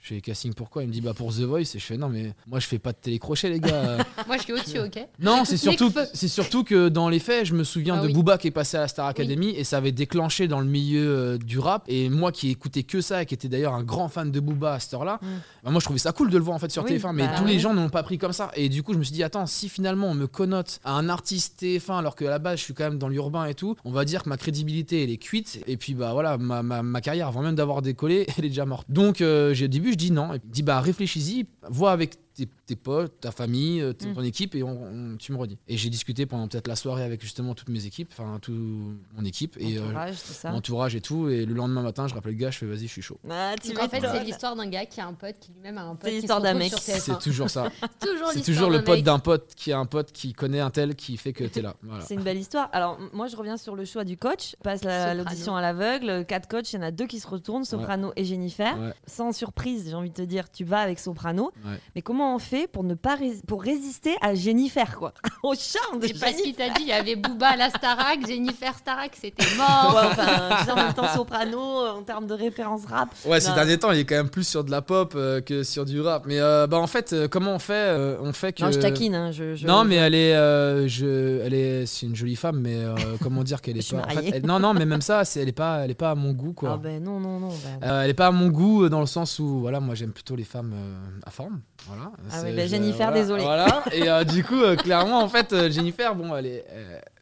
[0.09, 2.09] Je fais casting pourquoi Il me dit bah pour The Voice et je fais non
[2.09, 3.99] mais moi je fais pas de télécrochet les gars.
[4.29, 5.05] Moi, je suis au-dessus, ok?
[5.21, 8.13] Non, c'est surtout, c'est surtout que dans les faits, je me souviens Ah de oui.
[8.13, 11.07] Booba qui est passé à la Star Academy et ça avait déclenché dans le milieu
[11.09, 11.85] euh, du rap.
[11.89, 14.75] Et moi qui écoutais que ça et qui était d'ailleurs un grand fan de Booba
[14.75, 15.27] à cette heure-là, Mm.
[15.65, 17.13] bah, moi je trouvais ça cool de le voir en fait sur Oui, TF1.
[17.13, 18.51] Mais bah tous les gens ne l'ont pas pris comme ça.
[18.55, 21.09] Et du coup, je me suis dit, attends, si finalement on me connote à un
[21.09, 23.91] artiste TF1 alors qu'à la base je suis quand même dans l'urbain et tout, on
[23.93, 25.61] va dire que ma crédibilité elle est cuite.
[25.67, 28.67] Et puis bah voilà, ma, ma, ma carrière avant même d'avoir décollé, elle est déjà
[28.67, 28.87] morte.
[28.89, 30.35] Donc euh, j'ai- au début, dis non.
[30.35, 34.15] Il dit bah réfléchis-y, vois avec tes, tes potes, ta famille, euh, ton, Mm.
[34.15, 34.69] ton équipe et on,
[35.13, 35.57] on- tu me redis.
[35.69, 39.25] Et j'ai discuté pendant peut-être la soirée avec justement toutes mes équipes, enfin tout mon
[39.25, 40.51] équipe et euh, Entourage, ça.
[40.51, 41.29] mon entourage et tout.
[41.29, 43.19] Et le lendemain matin, je rappelle le gars, je fais vas-y, je suis chaud.
[43.31, 45.79] Ah, tu Donc en fait, c'est l'histoire d'un gars qui a un pote qui lui-même
[45.79, 46.79] a un pote C'est qui se l'histoire d'un retrouve mec.
[46.79, 47.01] sur TF1.
[47.01, 47.71] C'est toujours ça.
[48.01, 50.95] toujours C'est toujours le pote d'un pote qui a un pote qui connaît un tel
[50.95, 51.75] qui fait que t'es là.
[51.83, 52.05] Voilà.
[52.05, 52.69] C'est une belle histoire.
[52.73, 54.57] Alors, moi, je reviens sur le choix du coach.
[54.63, 56.25] Passe l'audition à l'aveugle.
[56.27, 58.79] Quatre coachs, il y en a deux qui se retournent, Soprano et Jennifer.
[58.79, 58.93] Ouais.
[59.07, 61.53] Sans surprise, j'ai envie de te dire, tu vas avec Soprano.
[61.65, 61.79] Ouais.
[61.95, 65.13] Mais comment on fait pour ne pas rés- pour résister à Jennifer, quoi?
[65.43, 66.43] Au charme de C'est parce Jennifer.
[66.45, 69.95] qu'il t'a dit, il y avait Booba à la Starac, Jennifer Starac, c'était mort.
[69.95, 73.09] Ouais, enfin, tu sais, en même temps, Soprano, euh, en termes de référence rap.
[73.25, 75.63] Ouais, ces derniers temps, il est quand même plus sur de la pop euh, que
[75.63, 76.25] sur du rap.
[76.27, 78.63] Mais euh, bah en fait, euh, comment on fait euh, On fait que.
[78.63, 79.15] Non, je taquine.
[79.15, 82.61] hein, je, je- Non, mais elle est, euh, je, elle est, c'est une jolie femme,
[82.61, 84.03] mais euh, comment dire qu'elle Je est suis pas.
[84.03, 84.31] en fait, mariée.
[84.35, 86.33] elle- non, non, mais même ça, c'est, elle est pas, elle est pas à mon
[86.33, 86.73] goût, quoi.
[86.75, 87.49] Ah ben non, non, non.
[87.49, 90.13] ben- Euh, elle est pas à mon goût dans le sens où voilà moi j'aime
[90.13, 93.43] plutôt les femmes euh, à forme voilà Ah oui, bah, je- Jennifer, voilà, désolé.
[93.43, 96.65] voilà et euh, du coup euh, clairement en fait euh, Jennifer bon elle est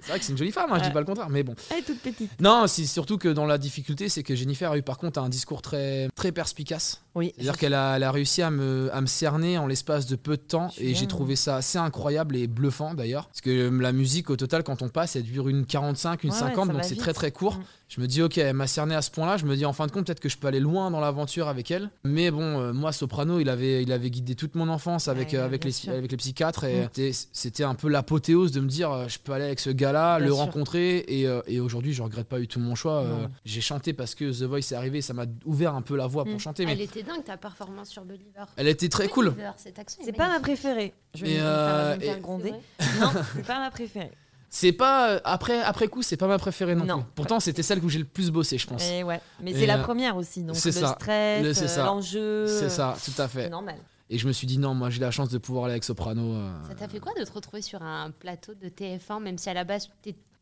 [0.05, 0.93] c'est vrai que c'est une jolie femme hein, je dis Ouais.
[0.93, 2.31] pas le contraire mais bon Elle est toute petite.
[2.41, 5.29] non c'est surtout que dans la difficulté c'est que Jennifer a eu par contre un
[5.29, 7.33] discours très très perspicace Oui.
[7.35, 10.37] c'est-à-dire qu'elle a, elle a réussi à me, à me cerner en l'espace de peu
[10.37, 13.27] de temps Je et j'ai trouvé ça assez incroyable et bluffant d'ailleurs.
[13.29, 16.31] Parce que euh, la musique au total quand on passe elle dure une 45, une
[16.31, 17.57] Ouais, ouais, 50 ça donc c'est très très court.
[17.57, 17.65] Mm.
[17.89, 19.73] Je me dis ok elle m'a cerné à ce point là, je me dis en
[19.73, 21.91] fin de compte peut-être que je peux aller loin dans l'aventure avec elle.
[22.05, 25.39] Mais bon euh, moi Soprano il avait, il avait guidé toute mon enfance avec, Ouais,
[25.39, 25.93] euh, avec, bien les, sûr.
[25.93, 26.89] avec les psychiatres et Mm.
[26.95, 29.93] c'était- c'était un peu l'apothéose de me dire euh, je peux aller avec ce gars
[30.19, 30.37] le sûr.
[30.37, 33.03] rencontrer et, euh, et aujourd'hui je regrette pas du tout mon choix.
[33.03, 33.27] Euh.
[33.45, 36.25] J'ai chanté parce que The Voice est arrivé, ça m'a ouvert un peu la voie
[36.25, 36.41] pour Mm.
[36.41, 36.67] chanter.
[36.67, 38.45] Mais Elle était dingue ta performance sur Believer.
[38.57, 39.31] elle était très cool.
[39.31, 40.93] Believer, C'est pas ma préférée.
[41.15, 42.53] Je vais euh, et- gronder.
[43.01, 44.11] Non, c'est pas ma préférée.
[44.51, 46.99] C'est pas euh, après après coup, c'est pas ma préférée non, Non.
[47.03, 47.11] plus.
[47.17, 48.89] Pourtant, c'était celle où j'ai le plus bossé, je pense.
[48.89, 50.95] Et ouais, mais c'est la première aussi, donc c'est le ça.
[50.99, 51.85] stress, Le- c'est ça.
[51.87, 52.47] l'enjeu.
[52.47, 53.49] C'est ça, tout à C'est fait.
[53.51, 53.75] normal.
[54.11, 56.35] Et je me suis dit non, moi j'ai la chance de pouvoir aller avec Soprano.
[56.35, 59.49] euh, Ça t'a fait quoi de te retrouver sur un plateau de TF1, même si
[59.49, 59.89] à la base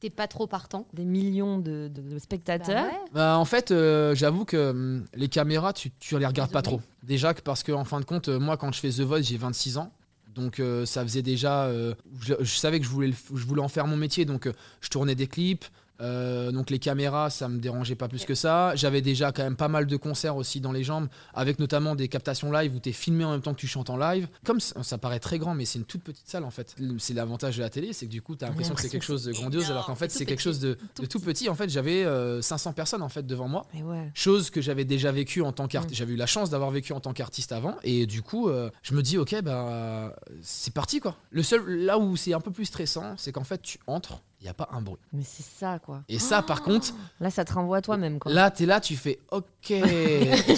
[0.00, 0.88] t'es pas trop partant?
[0.92, 2.86] Des millions de, de- de Bah spectateurs.
[2.86, 2.98] ouais.
[3.12, 6.80] Bah, en fait, euh, j'avoue que hum, les caméras, tu, tu les regardes pas trop.
[7.04, 9.22] Déjà que parce que en fin de compte, euh, moi quand je fais The Voice,
[9.22, 9.92] j'ai 26 ans.
[10.34, 13.60] Donc euh, ça faisait déjà, euh, je, je savais que je voulais, le je voulais
[13.62, 15.66] en faire mon métier, donc euh, je tournais des clips.
[16.00, 18.74] Euh, donc les caméras, ça me dérangeait pas plus que ça.
[18.74, 22.08] J'avais déjà quand même pas mal de concerts aussi dans les jambes, avec notamment des
[22.08, 24.28] captations live où tu es filmé en même temps que tu chantes en live.
[24.44, 26.74] Comme ça, ça paraît très grand, mais c'est une toute petite salle en fait.
[26.98, 29.04] C'est l'avantage de la télé, c'est que du coup tu as l'impression que c'est quelque
[29.04, 31.48] chose de grandiose, alors qu'en fait c'est quelque chose de, Tout de tout petit.
[31.48, 33.66] En fait, j'avais euh, 500 personnes en fait devant moi.
[33.74, 34.10] Ouais.
[34.14, 35.94] Chose que j'avais déjà vécu en tant qu'artiste.
[35.94, 35.98] Mm.
[35.98, 37.76] J'avais eu la chance d'avoir vécu en tant qu'artiste avant.
[37.84, 41.16] Et du coup, euh, je me dis, ok, bah, c'est parti quoi.
[41.30, 44.46] Le seul, là où c'est un peu plus stressant, c'est qu'en fait, tu entres, il
[44.46, 44.98] n'y a pas un bruit.
[45.12, 46.02] Mais c'est ça, quoi.
[46.08, 48.32] Et ça, par contre, Là, ça te renvoie à toi-même, quoi.
[48.32, 49.46] là, t'es là, tu fais, ok.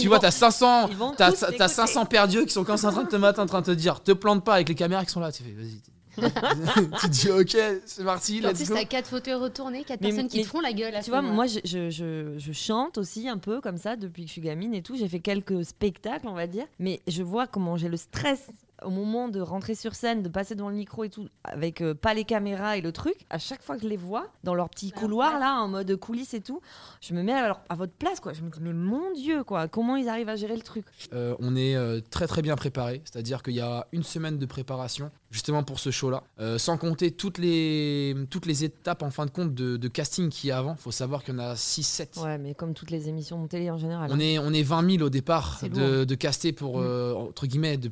[0.00, 0.88] tu vois, t'as 500.
[0.88, 1.68] Ils vont T'as, t'as t'écouter.
[1.68, 3.70] 500 perdus qui sont comme ça en train de te mettre, en train de te
[3.72, 5.30] dire, te plante pas avec les caméras qui sont là.
[5.30, 5.80] Tu fais, vas-y.
[6.16, 8.74] tu te dis, ok, c'est parti, En let's plus, go.
[8.76, 11.10] t'as quatre fauteuils retournés, quatre Mais- personnes qui mais te font la gueule à Tu
[11.10, 14.32] vois, moi, je, je, je- je chante aussi un peu comme ça depuis que je
[14.32, 14.96] suis gamine et tout.
[14.96, 16.66] J'ai fait quelques spectacles, on va dire.
[16.78, 18.46] Mais je vois comment j'ai le stress
[18.84, 21.94] au moment de rentrer sur scène, de passer devant le micro et tout, avec euh,
[21.94, 24.68] pas les caméras et le truc, à chaque fois que je les vois dans leur
[24.68, 26.60] petit Leur couloir là, en mode coulisses et tout,
[27.00, 28.32] je me mets à, leur- à votre place quoi.
[28.32, 30.84] Je me dis mais mon dieu quoi, comment ils arrivent à gérer le truc?
[31.12, 34.46] Euh, on est euh, très très bien préparé, c'est-à-dire qu'il y a une semaine de
[34.46, 39.26] préparation justement pour ce show-là, Euh, sans compter toutes les, toutes les étapes en fin
[39.26, 40.76] de compte de, de casting qu'il y a avant.
[40.76, 42.22] faut savoir qu'il y en a 6-7.
[42.22, 44.10] Ouais, mais comme toutes les émissions de télé en général.
[44.12, 44.18] On hein.
[44.20, 47.88] est, on est 20 000 au départ de, de caster pour, euh, entre guillemets, de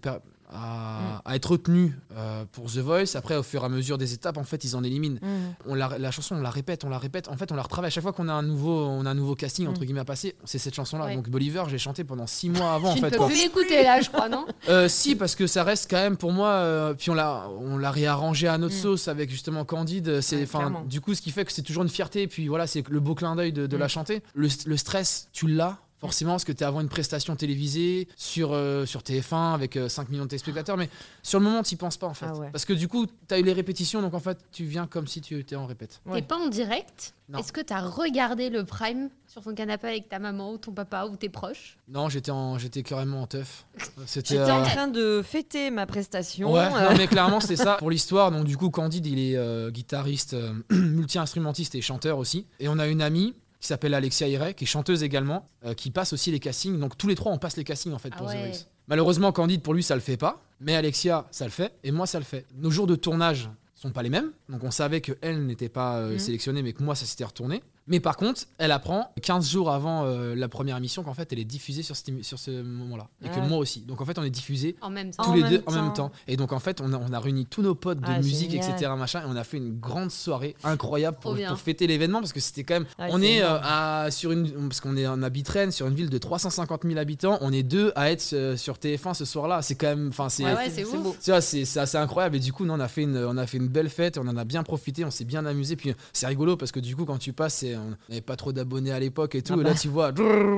[0.55, 3.15] à, à être retenu euh, pour The Voice.
[3.17, 5.19] Après, au fur et à mesure des étapes, en fait, ils en éliminent.
[5.23, 5.55] Mhm.
[5.67, 7.29] On la, la chanson, on la répète, on la répète.
[7.29, 7.89] En fait, on la retravaille.
[7.89, 9.85] À chaque fois qu'on a un nouveau, on a un nouveau casting, entre Mm.
[9.85, 11.07] guillemets, à passer, c'est cette chanson-là.
[11.07, 11.15] Ouais.
[11.17, 13.11] Donc, Bolivar, j'ai chanté pendant 6 mois avant, en tu ne fait.
[13.13, 13.27] peux quoi.
[13.29, 14.47] plus l'écouter là, je crois, non?
[14.69, 16.49] Euh, si, parce que ça reste quand même pour moi.
[16.49, 18.79] euh, puis on l'a, on l'a réarrangé à notre Mm.
[18.79, 20.21] sauce avec justement Candide.
[20.21, 22.27] C'est, enfin, du coup, ce qui fait que c'est toujours une fierté.
[22.27, 23.81] Puis voilà, c'est le beau clin d'œil de, de Mm.
[23.81, 24.23] la chanter.
[24.35, 25.79] Le, le stress, tu l'as.
[26.03, 29.89] Forcément, parce que tu es avant une prestation télévisée sur, euh, sur TF1 avec euh,
[29.89, 30.91] 5 millions de téléspectateurs, mais
[31.23, 32.27] sur le moment, tu penses pas en fait.
[32.29, 32.51] Ah ouais.
[32.51, 35.07] Parce que du coup, tu as eu les répétitions, donc en fait, tu viens comme
[35.07, 36.01] si tu étais en répète.
[36.05, 36.21] Ouais.
[36.21, 37.15] T'es pas en direct.
[37.39, 41.07] Est-ce que t'as regardé le prime sur ton canapé avec ta maman ou ton papa
[41.07, 41.79] ou tes proches?
[41.89, 43.65] Non, j'étais, en, j'étais carrément en teuf.
[44.07, 44.37] C'était.
[44.37, 46.53] J'étais en euh, train de fêter ma prestation.
[46.53, 48.31] Ouais, euh, non, mais clairement c'était ça pour l'histoire.
[48.31, 52.47] Donc du coup Candide il est euh, guitariste, euh, multi-instrumentiste et chanteur aussi.
[52.61, 55.91] Et on a une amie qui s'appelle Alexia Iray, qui est chanteuse également, euh, qui
[55.91, 56.79] passe aussi les castings.
[56.79, 58.35] Donc tous les trois on passe les castings en fait Ah pour The.
[58.37, 58.67] Voice.
[58.89, 62.07] Malheureusement Candide pour lui ça le fait pas, mais Alexia ça le fait et moi
[62.07, 62.45] ça le fait.
[62.57, 65.99] Nos jours de tournage sont pas les mêmes, donc on savait que elle n'était pas
[65.99, 66.19] euh, Mhm.
[66.19, 67.63] sélectionnée, mais que moi ça s'était retourné.
[67.93, 71.39] Mais par contre, elle apprend 15 jours avant euh, la première émission qu'en fait elle
[71.39, 73.09] est diffusée sur, cette émi- sur ce moment-là.
[73.23, 73.47] Et que Ah.
[73.47, 73.81] moi aussi.
[73.83, 75.23] Donc en fait on est diffusé En même temps.
[75.25, 76.11] tous En les deux en même temps.
[76.27, 78.51] Et donc en fait, on a, on a réuni tous nos potes de Ah, musique,
[78.53, 78.71] génial.
[78.71, 78.91] etc.
[78.97, 82.65] Machin, et on a fait une grande soirée incroyable pour, fêter l'événement parce que c'était
[82.65, 82.87] quand même.
[82.99, 86.09] Ouais, on est euh, à, sur une parce qu'on est en Abitraine, sur une ville
[86.09, 87.37] de 350 000 habitants.
[87.43, 89.61] On est deux à être euh, sur TF1 ce soir-là.
[89.61, 90.45] C'est quand même, enfin c'est.
[90.47, 91.15] Ouais, ouais, c'est beau.
[91.21, 91.33] C'est
[91.79, 93.91] assez incroyable et du coup, nous, on a fait une, on a fait une belle
[93.91, 95.77] fête, on en a bien profité, on s'est bien amusé.
[95.77, 98.53] Puis c'est rigolo parce que du coup, quand tu passes, c'est- on n'avait pas trop
[98.53, 99.55] d'abonnés à l'époque et tout.
[99.57, 99.79] Ah et là, bah.
[99.81, 100.11] tu vois,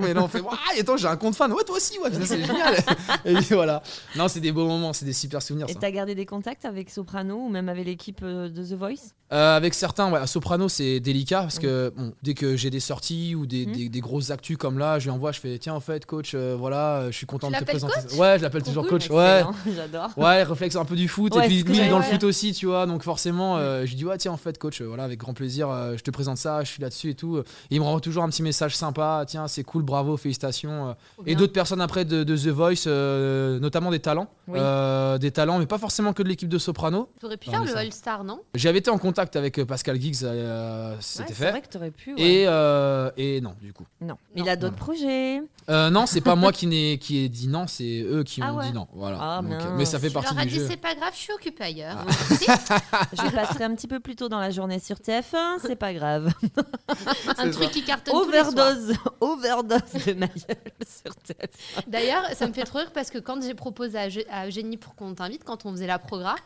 [0.09, 0.43] et là, on fait,
[0.77, 1.53] et attends, j'ai un compte fan.
[1.53, 2.77] Ouais, toi aussi, ouais, c'est génial.
[3.25, 3.83] et puis voilà.
[4.17, 5.67] Non, c'est des beaux moments, c'est des super souvenirs.
[5.69, 9.15] Et t'as gardé des contacts avec Soprano ou même avec l'équipe euh, de The Voice?
[9.33, 12.79] Euh, avec certains, ouais, à Soprano, c'est délicat parce que bon, dès que j'ai des
[12.81, 13.73] sorties ou des, Mm.
[13.73, 16.33] des, des grosses actus comme là, je lui envoie, je fais tiens, en fait, coach,
[16.35, 18.17] euh, voilà, je suis content Tu de te présenter.
[18.17, 19.09] Ouais, je l'appelle toujours coach.
[19.11, 19.43] Ouais,
[19.75, 20.11] J'adore.
[20.17, 21.35] ouais, réflexe un peu du foot.
[21.35, 22.87] Ouais, et puis il dans le foot aussi, tu vois.
[22.87, 25.69] Donc forcément, euh, je lui dis ouais, tiens, en fait, coach, voilà, avec grand plaisir,
[25.97, 27.39] je te présente ça, je suis là-dessus et tout.
[27.39, 30.89] Et il me renvoie toujours un petit message sympa, tiens, c'est cool, bravo, félicitations.
[30.91, 30.93] euh.
[31.27, 34.59] Et d'autres personnes après de, de The Voice, euh, notamment des talents, Oui.
[34.61, 37.09] Euh, des talents, mais pas forcément que de l'équipe de Soprano.
[37.21, 38.41] T'aurais pu Non, faire mais le All-Star, non?
[38.55, 41.51] J'avais été en contact avec Pascal Giggs, euh, Ouais, c'était c'est fait.
[41.51, 42.15] vrai que t'aurais pu.
[42.15, 42.21] ouais.
[42.23, 43.85] Et, euh, et non, du coup.
[44.01, 44.09] Non.
[44.09, 44.17] Non.
[44.37, 45.41] Il a d'autres projets.
[45.71, 48.47] Euh, non, c'est pas moi qui, n'ai- qui ai dit non, c'est eux qui ont
[48.49, 48.67] Ah ouais.
[48.67, 48.87] dit non.
[48.95, 49.19] Voilà.
[49.21, 50.67] Ah, Donc, mais ça fait Tu partie du dit jeu.
[50.69, 51.97] c'est pas grave, je suis occupée ailleurs.
[51.99, 53.03] Ah.
[53.13, 56.33] Je passerai un petit peu plus tôt dans la journée sur TF1, c'est pas grave.
[57.39, 58.53] Un truc qui cartonne tous les soirs.
[58.53, 61.89] Overdose, overdose de ma gueule sur TF1.
[61.89, 63.99] D'ailleurs, ça me fait trop rire parce que quand j'ai proposé
[64.31, 66.37] à Eugénie pour qu'on t'invite, quand on faisait la progra,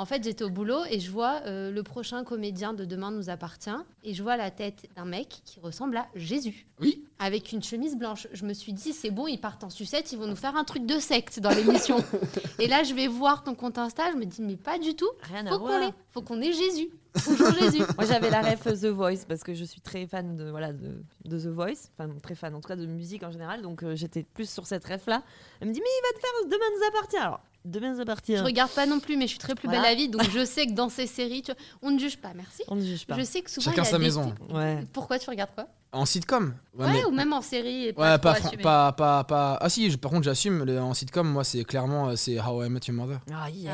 [0.00, 3.28] en fait, j'étais au boulot et je vois euh, le prochain comédien de Demain nous
[3.28, 3.68] appartient
[4.02, 6.66] et je vois la tête d'un mec qui ressemble à Jésus.
[6.80, 7.04] Oui.
[7.18, 8.26] Avec une chemise blanche.
[8.32, 10.64] Je me suis dit, c'est bon, ils partent en sucette, ils vont nous faire un
[10.64, 12.02] truc de secte dans l'émission.
[12.58, 15.10] et là, je vais voir ton compte Insta, je me dis, mais pas du tout.
[15.20, 15.80] Rien à Faut qu'on voir.
[15.80, 15.92] l'ait.
[16.12, 16.88] Faut qu'on ait Jésus.
[17.26, 17.82] Bonjour Jésus.
[17.98, 21.02] Moi j'avais la ref The Voice parce que je suis très fan de, voilà, de,
[21.24, 23.96] de The Voice, enfin très fan en tout cas de musique en général, donc euh,
[23.96, 25.22] j'étais plus sur cette ref là.
[25.60, 27.16] Elle me dit mais il va te faire Demain nous appartient.
[27.16, 28.36] Alors Demain nous appartient.
[28.36, 29.82] Je regarde pas non plus, mais je suis très plus Voilà.
[29.82, 32.16] belle à vie, donc je sais que dans ces séries, tu vois, on ne juge
[32.16, 32.62] pas, merci.
[32.68, 33.18] On ne juge pas.
[33.18, 33.64] Je sais que souvent.
[33.70, 34.34] Chacun il y a sa des- maison.
[34.50, 34.78] Ouais.
[34.92, 35.66] Pourquoi tu regardes quoi?
[35.92, 37.86] En sitcom Ouais, mais- ou même en série.
[37.86, 40.62] Et Ouais, pas, pas, pas, pas, pas- Ah si, je- par contre, j'assume.
[40.62, 43.18] le- En sitcom, moi, c'est clairement, euh, c'est How I Met Your Mother.
[43.34, 43.72] Ah yeah.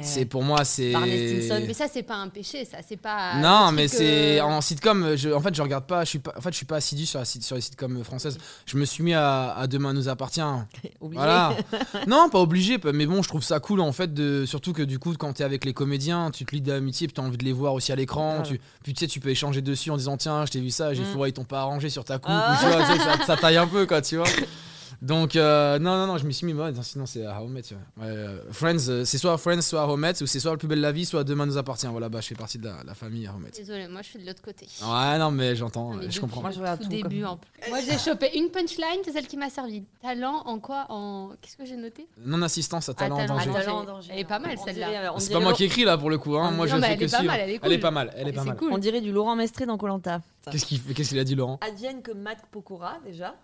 [0.00, 0.94] C'est pour moi, c'est.
[1.02, 3.36] Mais ça, c'est pas un péché, ça, c'est pas.
[3.36, 5.16] Non, mais c'est euh, en sitcom.
[5.16, 6.04] Je, en fait, je regarde pas.
[6.04, 6.32] Je suis pas.
[6.36, 8.38] En fait, je suis pas assidu sur, la, sur les sitcoms françaises.
[8.64, 10.40] Je me suis mis à, à Demain nous appartient.
[11.02, 11.18] Oublié.
[11.18, 11.54] Voilà.
[12.06, 12.78] non, pas obligé.
[12.94, 14.14] Mais bon, je trouve ça cool en fait.
[14.14, 17.14] De, surtout que du coup, quand t'es avec les comédiens, tu te lis d'amitié, puis
[17.14, 18.36] t'as envie de les voir aussi à l'écran.
[18.36, 18.46] Grave.
[18.48, 20.94] Tu, puis tu sais, tu peux échanger dessus en disant tiens, je t'ai vu ça,
[20.94, 21.06] j'ai Mm.
[21.12, 22.30] fourré, ils t'ont pas arrangé sur ta coupe.
[22.32, 22.54] Ah.
[22.54, 24.26] ou tu vois, ça, ça taille un peu quoi, tu vois.
[25.04, 27.62] Donc euh, non non non, je me suis mis non, sinon c'est How I Met.
[27.62, 28.04] tu vois.
[28.06, 30.56] Ouais, euh, Friends, euh, c'est soit Friends, soit How I Met, ou c'est soit le
[30.56, 31.86] plus belle de la vie, soit Demain nous appartient.
[31.86, 33.50] Voilà, bah je fais partie de la, la famille How I Met.
[33.50, 34.66] Désolée, moi je suis de l'autre côté.
[34.82, 36.40] Ouais non mais j'entends, ouais, je comprends.
[36.40, 37.68] Moi, je regarde tout tout début comme- en plus.
[37.70, 39.82] Moi j'ai chopé une punchline, c'est celle qui m'a servi.
[40.00, 42.06] Talent en quoi En qu'est-ce que j'ai noté?
[42.24, 43.50] Non assistance à talent en talent en danger.
[43.50, 43.64] danger.
[43.64, 44.10] Talent en danger.
[44.12, 45.12] Elle est pas mal, celle-là.
[45.18, 46.50] C'est pas moi qui écris là pour le coup, hein.
[46.50, 47.30] moi Non, je fais elle que est pas suivre.
[47.32, 47.80] mal, elle est Elle est cool.
[47.82, 48.56] pas mal, elle est pas mal.
[48.70, 50.22] On dirait du Laurent Mestré dans Colanta.
[50.50, 51.58] Qu'est-ce qu'il qu'est-ce qu'il a dit Laurent?
[51.66, 53.34] Advienne que Matt Pokora déjà.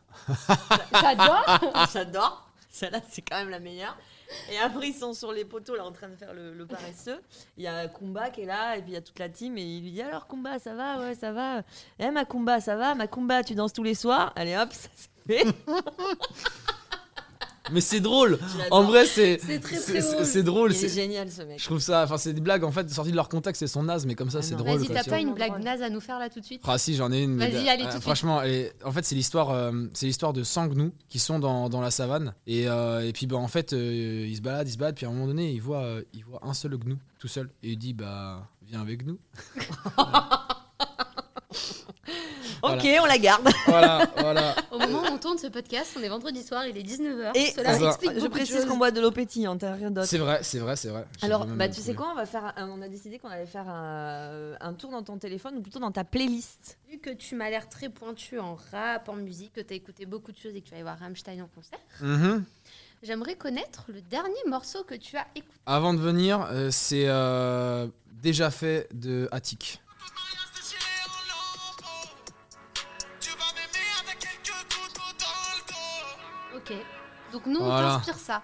[0.93, 1.87] J'adore.
[1.93, 2.47] J'adore.
[2.71, 3.97] Celle-là, c'est quand même la meilleure.
[4.53, 7.21] Et après, ils sont sur les poteaux, là, en train de faire le, le paresseux.
[7.57, 9.59] Il y a Kumba qui est là, et puis il y a toute la team,
[9.59, 11.01] et il lui dit Alors, Kumba, ça va?
[11.01, 11.63] Ouais, ça va.
[11.99, 12.95] Eh, ma Kumba, ça va?
[12.95, 14.33] Ma Kumba, tu danses tous les soirs?
[14.37, 15.45] Allez, hop, ça se fait.
[17.73, 18.39] Mais c'est drôle.
[18.71, 20.75] En vrai, c'est C'est c'est- c'est- drôle.
[20.75, 21.59] c'est c'est- génial, ce mec.
[21.61, 22.03] Je trouve ça.
[22.05, 23.63] Enfin, c'est des blagues en fait sorties de leur contexte.
[23.63, 24.79] Elles sont nazes, mais comme ça, Ah c'est drôle.
[24.79, 26.63] Vas-y, t'as pas une blague naze à nous faire là tout de suite?
[26.67, 27.35] Ah si, j'en ai une.
[27.35, 28.03] mais Vas-y, allez, euh, tout de suite.
[28.03, 28.43] franchement,
[28.85, 32.35] en fait, c'est l'histoire, euh, c'est l'histoire de Sangnou qui sont dans, dans la savane
[32.47, 35.07] et, euh, et puis bah en fait, euh, ils se baladent, ils se baladent, puis
[35.07, 37.71] à un moment donné, ils voient, euh, ils voient un seul gnou tout seul et
[37.71, 39.19] il dit bah viens avec nous.
[42.63, 43.49] Ok, on la garde.
[43.67, 44.55] voilà, voilà.
[44.71, 47.31] Au moment où on tourne ce podcast, on est vendredi soir, il est 19h.
[47.37, 47.89] Et Cela ça.
[47.89, 50.07] explique Je précise qu'on boit de l'eau pétillante, hein, rien d'autre.
[50.09, 51.07] C'est vrai, c'est vrai, c'est vrai.
[51.23, 53.69] Alors, bah, tu sais quoi, on va faire, un- on a décidé qu'on allait faire
[53.69, 56.79] un, un tour dans ton téléphone ou plutôt dans ta playlist.
[56.91, 60.07] Vu que tu m'as l'air très pointu en rap, en musique, que tu as écouté
[60.07, 62.45] beaucoup de choses et que tu vas aller voir Rammstein en concert, Mhm.
[63.03, 65.55] j'aimerais connaître le dernier morceau que tu as écouté.
[65.67, 67.87] Avant de venir, euh, c'est euh,
[68.23, 69.81] déjà fait de Attic.
[76.71, 76.77] Ok.
[77.33, 77.95] Donc nous, on Voilà.
[77.97, 78.43] t'inspire ça.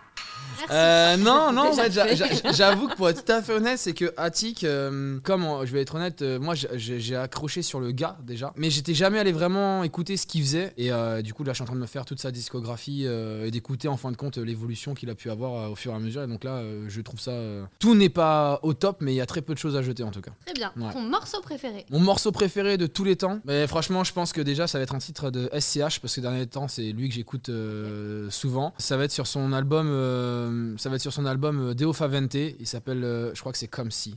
[0.71, 2.17] Euh, non, non, en fait, j'a- fait.
[2.17, 5.65] j'a- j'avoue que pour être tout à fait honnête, c'est que Attic, euh, comme on-
[5.65, 9.19] je vais être honnête, euh, moi j'ai- accroché sur le gars déjà, mais j'étais jamais
[9.19, 10.73] allé vraiment écouter ce qu'il faisait.
[10.77, 13.05] Et euh, du coup, là, je suis en train de me faire toute sa discographie
[13.07, 15.93] euh, et d'écouter en fin de compte l'évolution qu'il a pu avoir euh, au fur
[15.93, 16.23] et à mesure.
[16.23, 17.31] Et donc là, euh, je trouve ça.
[17.31, 19.83] euh, Tout n'est pas au top, mais il y a très peu de choses à
[19.83, 20.33] jeter en tout cas.
[20.45, 20.73] Très bien.
[20.77, 20.93] Ouais.
[20.93, 24.41] Ton morceau préféré Mon morceau préféré de tous les temps, mais franchement, je pense que
[24.41, 27.15] déjà ça va être un titre de SCH parce que dernier temps c'est lui que
[27.15, 28.75] j'écoute euh, souvent.
[28.79, 29.87] Ça va être sur son album,
[30.37, 32.35] euh, ça va être sur son album euh, Deo Favente.
[32.35, 34.17] Il s'appelle, euh, je crois que c'est comme si.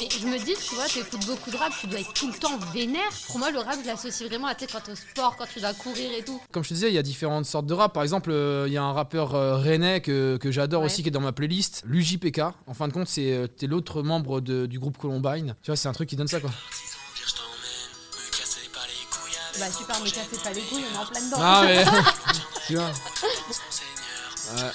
[0.00, 2.26] Et je me dis, tu vois, tu écoutes beaucoup de rap, tu dois être tout
[2.26, 3.08] le temps vénère.
[3.28, 5.46] Pour moi, le rap, je l'associe vraiment à, tu sais, quand t'es au sport, quand
[5.52, 6.40] tu dois courir et tout.
[6.50, 7.92] Comme je te disais, il y a différentes sortes de rap.
[7.92, 10.86] Par exemple, euh, il y a un rappeur euh, rennais que, que j'adore Ouais.
[10.86, 12.40] aussi qui est dans ma playlist, l'UJPK.
[12.66, 15.54] En fin de compte, c'est euh, t'es l'autre membre de- du groupe Columbine.
[15.62, 16.50] Tu vois, c'est un truc qui donne ça quoi.
[19.58, 21.36] Bah super, me cassez pas les couilles, on est en plein dedans.
[21.40, 21.84] Ah mais
[22.66, 22.86] tu vois.
[24.56, 24.70] Ouais.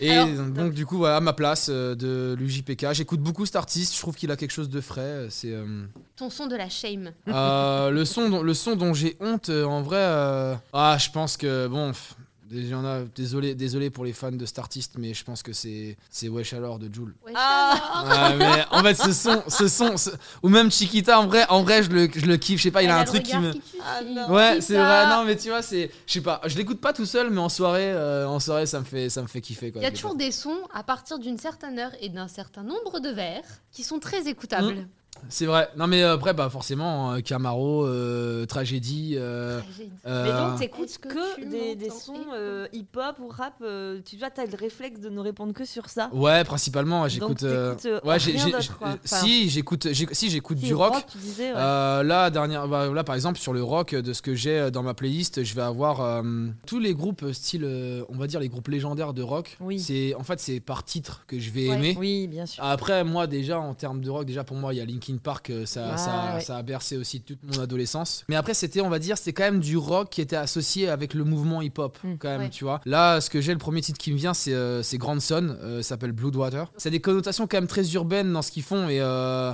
[0.00, 3.54] Et Alors, donc du coup voilà à ma place euh, de l'UJPK, j'écoute beaucoup cet
[3.56, 5.84] artiste, je trouve qu'il a quelque chose de frais, c'est euh,
[6.16, 7.12] Ton son de la shame.
[7.28, 11.08] euh, le son dont, le son dont j'ai honte euh, en vrai euh, ah je
[11.10, 12.14] pense que bon pff,
[12.52, 15.42] il y en a désolé désolé pour les fans de cet artiste mais je pense
[15.42, 17.14] que c'est c'est Wesh alors de Joule.
[17.26, 18.34] Ouais, Ah.
[18.38, 20.10] mais en fait ce son ce son ce-
[20.42, 22.82] ou même Chiquita en vrai en vrai je le, je le kiffe, je sais pas,
[22.82, 23.52] il a un truc qui me
[23.84, 24.30] Ah.
[24.30, 25.08] Ouais, c'est vrai.
[25.08, 27.48] Non, mais tu vois, c'est, je sais pas, je l'écoute pas tout seul, mais en
[27.48, 29.80] soirée, euh, en soirée, ça me fait, ça me fait kiffer quoi.
[29.80, 33.00] Il y a toujours des sons à partir d'une certaine heure et d'un certain nombre
[33.00, 34.86] de vers qui sont très écoutables.
[35.28, 35.68] C'est vrai.
[35.76, 39.14] Non, mais euh, après, bah forcément, euh, Camaro, euh, tragédie.
[39.16, 39.60] euh,
[40.06, 44.16] euh, Mais donc, t'écoutes que que tu des, sons euh, hip-hop ou rap euh, Tu
[44.16, 46.10] vois, t'as le réflexe de ne répondre que sur ça?
[46.12, 47.42] Ouais, principalement, j'écoute.
[47.42, 50.94] Ouais, j'ai, Enfin, si, j'écoute, si, j'écoute si, du rock.
[51.10, 51.58] tu disais, ouais.
[51.58, 54.82] Euh, là, dernière, bah, là, par exemple, sur le rock, de ce que j'ai dans
[54.82, 56.22] ma playlist, je vais avoir euh,
[56.66, 57.66] tous les groupes style,
[58.08, 59.56] on va dire les groupes légendaires de rock.
[59.60, 59.78] Oui.
[59.78, 61.76] C'est, en fait, c'est par titre que je vais Ouais.
[61.76, 61.96] aimer.
[61.98, 62.62] Oui, bien sûr.
[62.64, 65.50] Après, moi, déjà, en termes de rock, déjà pour moi, il y a Linkin Park,
[65.50, 66.40] euh, ça, Ah, ça, ouais.
[66.40, 68.24] ça a bercé aussi toute mon adolescence.
[68.28, 71.14] Mais après, c'était, on va dire, c'était quand même du rock qui était associé avec
[71.14, 72.14] le mouvement hip-hop, Mm.
[72.18, 72.50] quand même, Ouais.
[72.50, 72.80] tu vois.
[72.84, 75.82] Là, ce que j'ai, le premier titre qui me vient, c'est euh, c'est Grandson, euh,
[75.82, 76.64] s'appelle Bloodwater.
[76.76, 79.00] C'est des connotations quand même très urbaines dans ce qu'ils font et.
[79.00, 79.52] euh,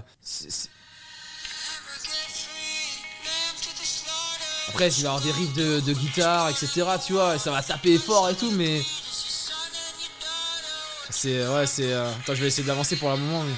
[4.69, 7.51] Après, il va y avoir des riffs de, de guitare, etc., tu vois, et ça
[7.51, 8.83] va taper fort et tout, mais.
[11.11, 11.47] C'est.
[11.49, 11.93] Ouais, c'est.
[11.93, 13.55] euh, Attends, je vais essayer d'avancer pour le moment, mais.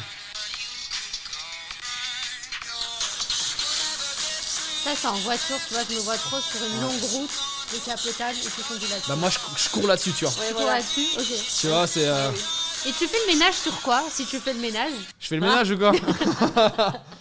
[4.85, 7.31] Ça, c'est en voiture, tu vois, je me vois trop sur une longue route
[7.73, 9.09] de capotable et tu conduis là-dessus.
[9.09, 10.35] Bah, moi, je, je cours là-dessus, tu vois.
[10.41, 11.27] Ouais, Tu cours là-dessus Ok.
[11.61, 12.09] Tu vois, c'est.
[12.09, 12.31] euh,
[12.87, 14.93] Et tu fais le ménage sur quoi Si tu fais le ménage?
[15.21, 15.93] Je fais le ménage ou quoi?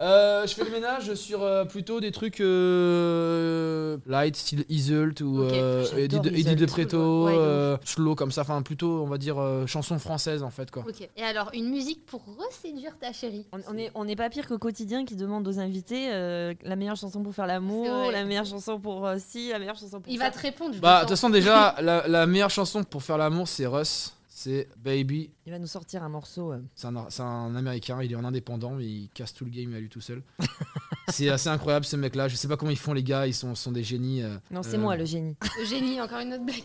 [0.00, 5.42] Euh, je fais le ménage sur euh, plutôt des trucs euh, light, style Iselt ou
[5.44, 6.66] Ok, euh, j'adore Eddie, de, Iselt.
[6.70, 7.42] Preto, Ouais, de ouf.
[7.44, 10.84] euh, slow comme ça, enfin plutôt on va dire euh, chanson française en fait quoi.
[10.88, 11.08] Ok.
[11.16, 14.46] Et alors, une musique pour reséduire ta chérie On, on est, on n'est pas pire
[14.46, 18.12] que quotidien qui demande aux invités euh, la meilleure chanson pour faire C'est l'amour, vrai.
[18.12, 20.24] la meilleure chanson pour euh, si, la meilleure chanson pour Il ça.
[20.24, 20.74] va te répondre.
[20.74, 21.20] je Bah de toute sens.
[21.20, 25.30] façon déjà la, la meilleure chanson pour faire l'amour c'est Russ, c'est Baby.
[25.44, 26.52] Il va nous sortir un morceau.
[26.52, 26.62] euh.
[26.74, 29.88] C'est un, américain, il est en indépendant mais il casse tout le game à lui
[29.90, 30.22] tout seul.
[31.08, 33.34] c'est assez incroyable ce mec là, je sais pas comment ils font les gars, ils
[33.34, 34.22] sont, sont des génies.
[34.22, 35.36] euh, Non, c'est euh, moi le génie.
[35.58, 36.62] Le génie, encore une autre blague.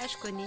[0.00, 0.46] Ah, je connais.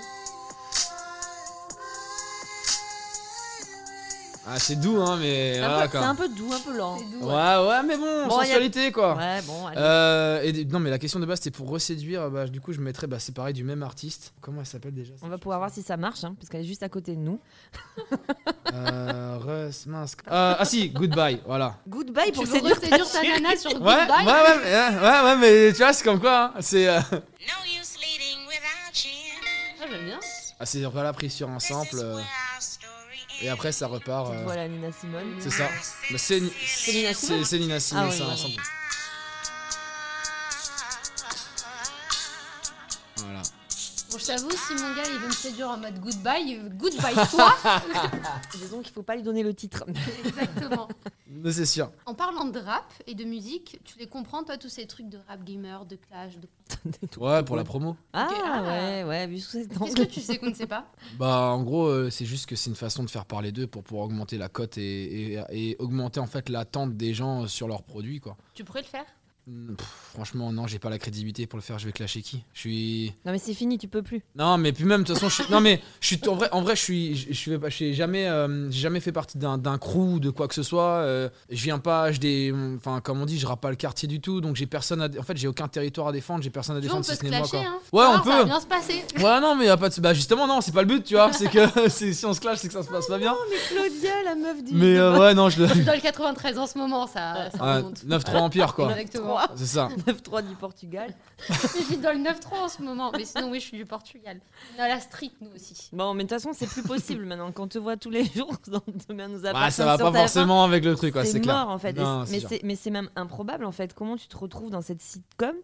[4.47, 6.07] Ah, c'est doux, hein, mais C'est un, voilà peu- c'est quoi.
[6.07, 6.97] un peu doux, un peu lent.
[6.97, 7.67] Doux, Ouais, ouais.
[7.67, 9.15] ouais, mais bon, Bon, y a- sensualité quoi.
[9.15, 9.77] Ouais, bon, allez.
[9.79, 12.29] Euh, et, non, mais la question de base c'était pour reséduire.
[12.31, 14.33] Bah, du coup, je mettrais, bah, c'est pareil, du même artiste.
[14.41, 16.65] Comment elle s'appelle déjà On va pouvoir voir si ça marche, hein, parce qu'elle est
[16.65, 17.39] juste à côté de nous.
[18.73, 20.15] Euh, Russ, mince.
[20.31, 21.75] Euh, ah si, Goodbye, voilà.
[21.89, 25.23] Goodbye pour séduire ta reséduire ta nana sur Ouais, ouais, Goodbye ouais, mais, ouais, ouais,
[25.23, 26.53] ouais, mais tu vois, c'est comme quoi.
[26.55, 27.17] hein, c'est, euh, No
[27.65, 29.41] use leading without you.
[29.81, 30.19] Ah, j'aime bien.
[30.59, 31.97] ah, c'est voilà pris sur un This sample.
[33.41, 34.31] Et après, ça repart.
[34.31, 35.35] euh, Voilà Nina Simone.
[35.39, 35.67] C'est ça.
[36.17, 38.37] C'est Nina Simone c'est- Nina Simone, Ah oui, voilà.
[38.37, 38.61] sample.
[43.17, 43.41] Voilà.
[44.11, 47.13] Bon, je t'avoue, si mon gars il veut me séduire en mode goodbye, euh, goodbye
[47.29, 47.53] toi.
[48.53, 49.85] Disons qu'il faut pas lui donner le titre.
[50.25, 50.89] Exactement.
[51.27, 51.89] Mais c'est sûr.
[52.05, 55.17] En parlant de rap et de musique, tu les comprends toi tous ces trucs de
[55.29, 56.47] rap gamer, de clash, de...
[57.17, 57.95] Ouais, pour la promo.
[58.11, 58.61] Ah, ah.
[58.63, 59.93] ouais, ouais, vu sous cet Qu'est-ce angle.
[59.95, 60.91] que tu sais qu'on ne sait pas?
[61.17, 63.83] Bah, en gros, euh, c'est juste que c'est une façon de faire parler d'eux pour
[63.83, 67.83] pouvoir augmenter la cote et, et- et augmenter en fait l'attente des gens sur leurs
[67.83, 68.35] produits, quoi.
[68.53, 69.05] Tu pourrais le faire?
[69.45, 71.79] Pff, franchement, non, j'ai pas la crédibilité pour le faire.
[71.79, 72.43] Je vais clasher qui?
[72.53, 73.13] Je suis.
[73.25, 74.21] Non mais c'est fini, tu peux plus.
[74.35, 75.51] Non, mais puis même, de toute façon, je suis.
[75.51, 76.19] Non, mais je suis.
[76.27, 77.15] En vrai, en vrai je suis.
[77.15, 77.33] Je,
[77.69, 81.01] suis jamais, euh, j'ai jamais fait partie d'un, crew, de quoi que ce soit.
[81.03, 82.11] euh, je viens pas.
[82.11, 82.53] Je des.
[82.77, 84.41] Enfin, comme on dit, je rappe pas le quartier du tout.
[84.41, 85.09] Donc j'ai personne à.
[85.19, 86.43] En fait, j'ai aucun territoire à défendre.
[86.43, 87.59] J'ai personne à défendre peut si ce n'est moi, quoi.
[87.59, 88.45] hein Ouais, on Alors, Ça va peut.
[88.45, 89.03] bien se passer.
[89.17, 90.01] Ouais, non, mais y a pas de.
[90.01, 91.31] Bah, justement, non, c'est pas le but, tu vois.
[91.33, 93.35] C'est que si on se clash, c'est que ça se passe pas bien.
[93.69, 94.73] Claudia, la meuf du.
[94.75, 95.67] Mais euh, ouais, non, je le.
[95.67, 98.03] Je suis dans le 93 en ce moment, ça, ça Ouais, remonte.
[98.05, 98.91] 9-3 Empire, quoi.
[98.91, 99.30] Exactement.
[99.55, 99.89] C'est ça.
[100.07, 101.13] 9-3 du Portugal.
[101.49, 103.11] je suis dans le 9-3 en ce moment.
[103.15, 104.39] Mais sinon, oui, je suis du Portugal.
[104.77, 105.89] On à la street, nous aussi.
[105.93, 107.51] Bon, mais de toute façon, c'est plus possible maintenant.
[107.51, 110.11] Quand on te voit tous les jours, dans demain nous appartient Bah, ça va pas
[110.11, 111.55] TF1, forcément avec le truc, quoi, c'est c'est clair.
[111.55, 111.93] mort en fait.
[111.93, 112.25] Non,
[112.63, 113.93] mais c'est même improbable en fait.
[113.93, 115.55] Comment tu te retrouves dans cette sitcom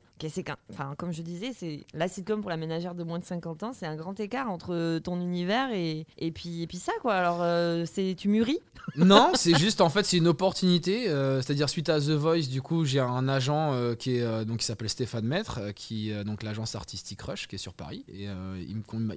[0.71, 3.71] enfin comme je disais, c'est la sitcom pour la ménagère de moins de 50 ans,
[3.73, 7.13] c'est un grand écart entre ton univers et, et puis et puis ça quoi.
[7.15, 8.59] Alors euh, c'est tu mûris?
[8.95, 11.09] Non, c'est juste en fait c'est une opportunité.
[11.09, 14.45] euh, C'est-à-dire suite à The Voice, du coup j'ai un agent euh, qui est euh,
[14.45, 18.05] donc s'appelle Stéphane Maître, euh, qui euh, donc l'agence artistique Rush qui est sur Paris
[18.07, 18.63] et euh,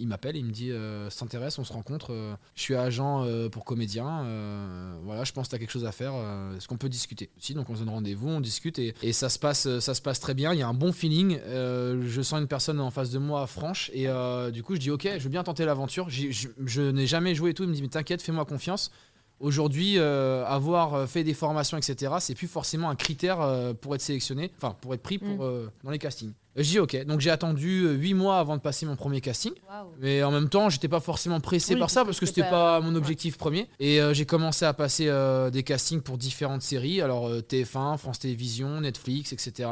[0.01, 2.13] il m'appelle, il me dit euh, s'intéresse, on se rencontre.
[2.13, 4.25] euh, je suis agent euh, pour comédien.
[4.25, 6.13] euh, voilà, je pense que t'as quelque chose à faire.
[6.17, 7.31] euh, Est-ce qu'on peut discuter?
[7.39, 9.95] Si, donc on se donne rendez-vous, on discute et, et ça se passe euh, ça
[9.95, 10.53] se passe très bien.
[10.53, 11.39] Il y a un bon feeling.
[11.47, 14.81] euh, je sens une personne en face de moi franche et euh, du coup je
[14.81, 16.09] dis ok, je veux bien tenter l'aventure.
[16.11, 16.29] Je,
[16.65, 17.63] je n'ai jamais joué et tout.
[17.65, 18.91] Il me dit mais t'inquiète, fais-moi confiance.
[19.39, 23.39] Aujourd'hui, euh, avoir fait des formations, etc., c'est plus forcément un critère
[23.81, 25.71] pour être sélectionné, enfin pour être pris pour, Mm.
[25.83, 26.33] dans les castings.
[26.57, 29.53] Je dis ok, donc j'ai attendu 8 mois avant de passer mon premier casting,
[29.99, 32.51] mais en même temps, j'étais pas forcément pressé Oui, par ça parce que c'était pas
[32.51, 33.67] pas- mon objectif premier.
[33.79, 37.97] Et euh, j'ai commencé à passer euh, des castings pour différentes séries, alors euh, TF1,
[37.97, 39.71] France Télévisions, Netflix, etc.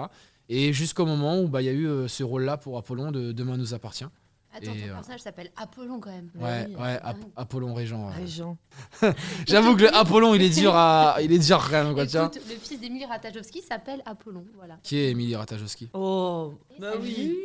[0.49, 3.33] Et jusqu'au moment où bah, il y a eu euh, ce rôle-là pour Apollon de
[3.33, 4.07] Demain nous appartient.
[4.55, 6.31] Attends, ton euh, personnage s'appelle Apollon quand même.
[6.35, 7.17] Ouais, oui, ouais, c'est Ap-.
[7.37, 8.09] Apollon Régent.
[8.09, 8.15] ouais.
[8.17, 8.57] Régent.
[9.47, 12.57] J'avoue que le Apollon, il est dur à, il est dur quand même, quoi, le
[12.61, 14.77] fils d'Émilie Ratajkowski s'appelle Apollon, voilà.
[14.83, 16.55] Qui est Émilie Ratajkowski Oh.
[16.81, 17.37] Bah oui.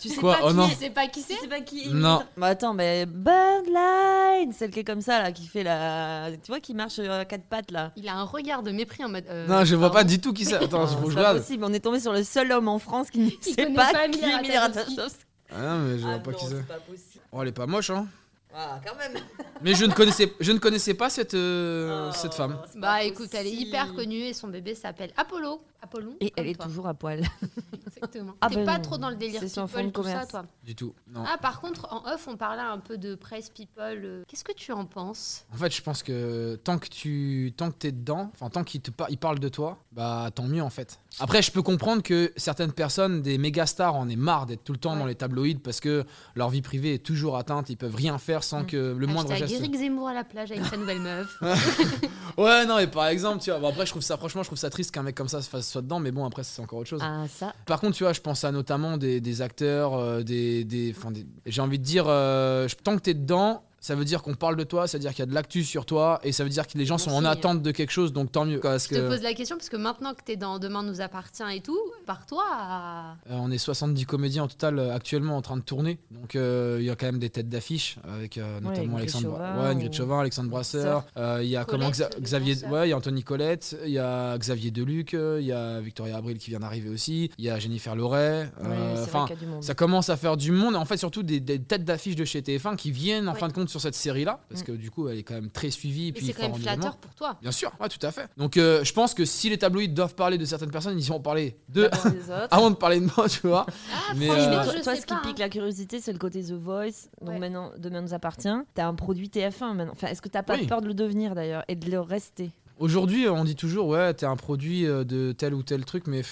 [0.00, 0.68] Tu sais Quoi pas Oh qui non.
[0.68, 2.22] Tu sais pas qui Tu c'est sais pas qui Non.
[2.36, 6.60] Bah attends, mais Birdline, celle qui est comme ça là, qui fait la, tu vois,
[6.60, 7.92] qui marche euh, à quatre pattes là.
[7.96, 9.24] Il a un regard de mépris en mode.
[9.28, 10.54] euh, Non, je vois pas du tout qui c'est.
[10.54, 11.38] Attends, c'est je regarde.
[11.38, 11.64] possible.
[11.64, 14.20] On est tombé sur le seul homme en France qui ne sait connaît pas, qui
[14.20, 15.25] Emilie est Emilie Ratajkowski.
[15.50, 16.56] Ah non, mais je vois Ah pas qui c'est.
[16.56, 17.24] c'est pas possible.
[17.32, 18.06] Oh, elle est pas moche, hein.
[18.58, 19.12] Ah, quand même.
[19.62, 22.58] Mais je ne connaissais, je ne connaissais pas cette, euh, cette femme.
[22.62, 25.60] Oh, Bah écoute, elle est hyper connue et son bébé s'appelle Apollo.
[25.82, 26.16] Apollon.
[26.20, 26.64] Et elle est toi.
[26.64, 27.22] toujours à poil.
[27.86, 28.32] Exactement.
[28.40, 28.82] Ah T'es ben pas non.
[28.82, 30.28] trop dans le délire people, fonds de tout ça, commerce.
[30.28, 30.44] toi.
[30.64, 30.94] Du tout.
[31.08, 31.22] Non.
[31.26, 34.24] Ah, par contre, en off, on parlait un peu de presse people.
[34.26, 35.44] Qu'est-ce que tu en penses?
[35.52, 38.80] En fait, je pense que tant que tu, tant que t'es dedans, enfin tant qu'il
[38.80, 40.98] te par- il parle de toi, bah tant mieux en fait.
[41.20, 44.72] Après, je peux comprendre que certaines personnes, des méga stars, en aient marre d'être tout
[44.72, 44.98] le temps Ouais.
[44.98, 47.70] dans les tabloïds parce que leur vie privée est toujours atteinte.
[47.70, 48.66] Ils peuvent rien faire sans Mm.
[48.66, 49.60] que le moindre Hashtag geste.
[49.60, 51.36] Eric Zemmour à la plage avec sa nouvelle meuf.
[52.36, 53.58] Ouais, non, mais par exemple, tu vois.
[53.60, 55.48] Bon, après, je trouve ça, franchement, je trouve ça triste qu'un mec comme ça se
[55.48, 57.00] fasse soit dedans, mais bon, après, c'est encore autre chose.
[57.02, 57.54] Ah ça.
[57.64, 61.26] Par contre, tu vois, je pense à notamment des, des acteurs, euh, des, des, des-
[61.46, 64.64] j'ai envie de dire, euh, tant que t'es dedans, ça veut dire qu'on parle de
[64.64, 66.66] toi, ça veut dire qu'il y a de l'actu sur toi, et ça veut dire
[66.66, 68.58] que les gens sont en attente de quelque chose, donc tant mieux.
[68.58, 70.82] quoi, parce Je te que, pose la question parce que maintenant que t'es dans Demain
[70.82, 74.92] nous appartient et tout, par toi à- euh, on est 70 comédiens en total euh,
[74.94, 77.96] actuellement en train de tourner, donc euh, il y a quand même des têtes d'affiche
[78.12, 81.64] avec euh, notamment Alexandre, Chauvin ouais, Ingrid ou- Chauvin, Alexandre Brasseur, euh, il y a
[81.64, 85.38] comment Colette, Xavier, ouais, il y a Anthony Colette, il y a Xavier Deluc, euh,
[85.40, 89.04] il y a Victoria Abril qui vient d'arriver aussi, il y a Jennifer Loret, euh,
[89.04, 89.26] enfin.
[89.60, 92.40] Ça commence à faire du monde, en fait surtout des, des têtes d'affiche de chez
[92.42, 93.38] TF1 qui viennent en Ouais.
[93.38, 95.70] fin de compte sur cette série-là, parce que du coup, elle est quand même très
[95.70, 96.08] suivie.
[96.08, 97.36] Et puis c'est quand même flatteur pour toi.
[97.42, 98.26] Bien sûr, ouais, tout à fait.
[98.36, 101.20] Donc, euh, je pense que si les tabloïds doivent parler de certaines personnes, ils vont
[101.20, 101.90] parler de
[102.50, 103.66] avant de parler de moi, tu vois.
[103.92, 105.44] Ah, Mais, euh, toi, je toi, sais ce qui pas, pique hein.
[105.44, 107.08] la curiosité, c'est le côté The Voice.
[107.20, 107.38] Donc Ouais.
[107.38, 108.48] maintenant, demain nous appartient.
[108.74, 109.92] T'as un produit TF1 maintenant.
[109.92, 110.66] Enfin, est-ce que t'as pas Oui.
[110.66, 112.50] peur de le devenir d'ailleurs et de le rester?
[112.78, 116.22] Aujourd'hui, on dit toujours, ouais, t'es un produit euh, de tel ou tel truc, mais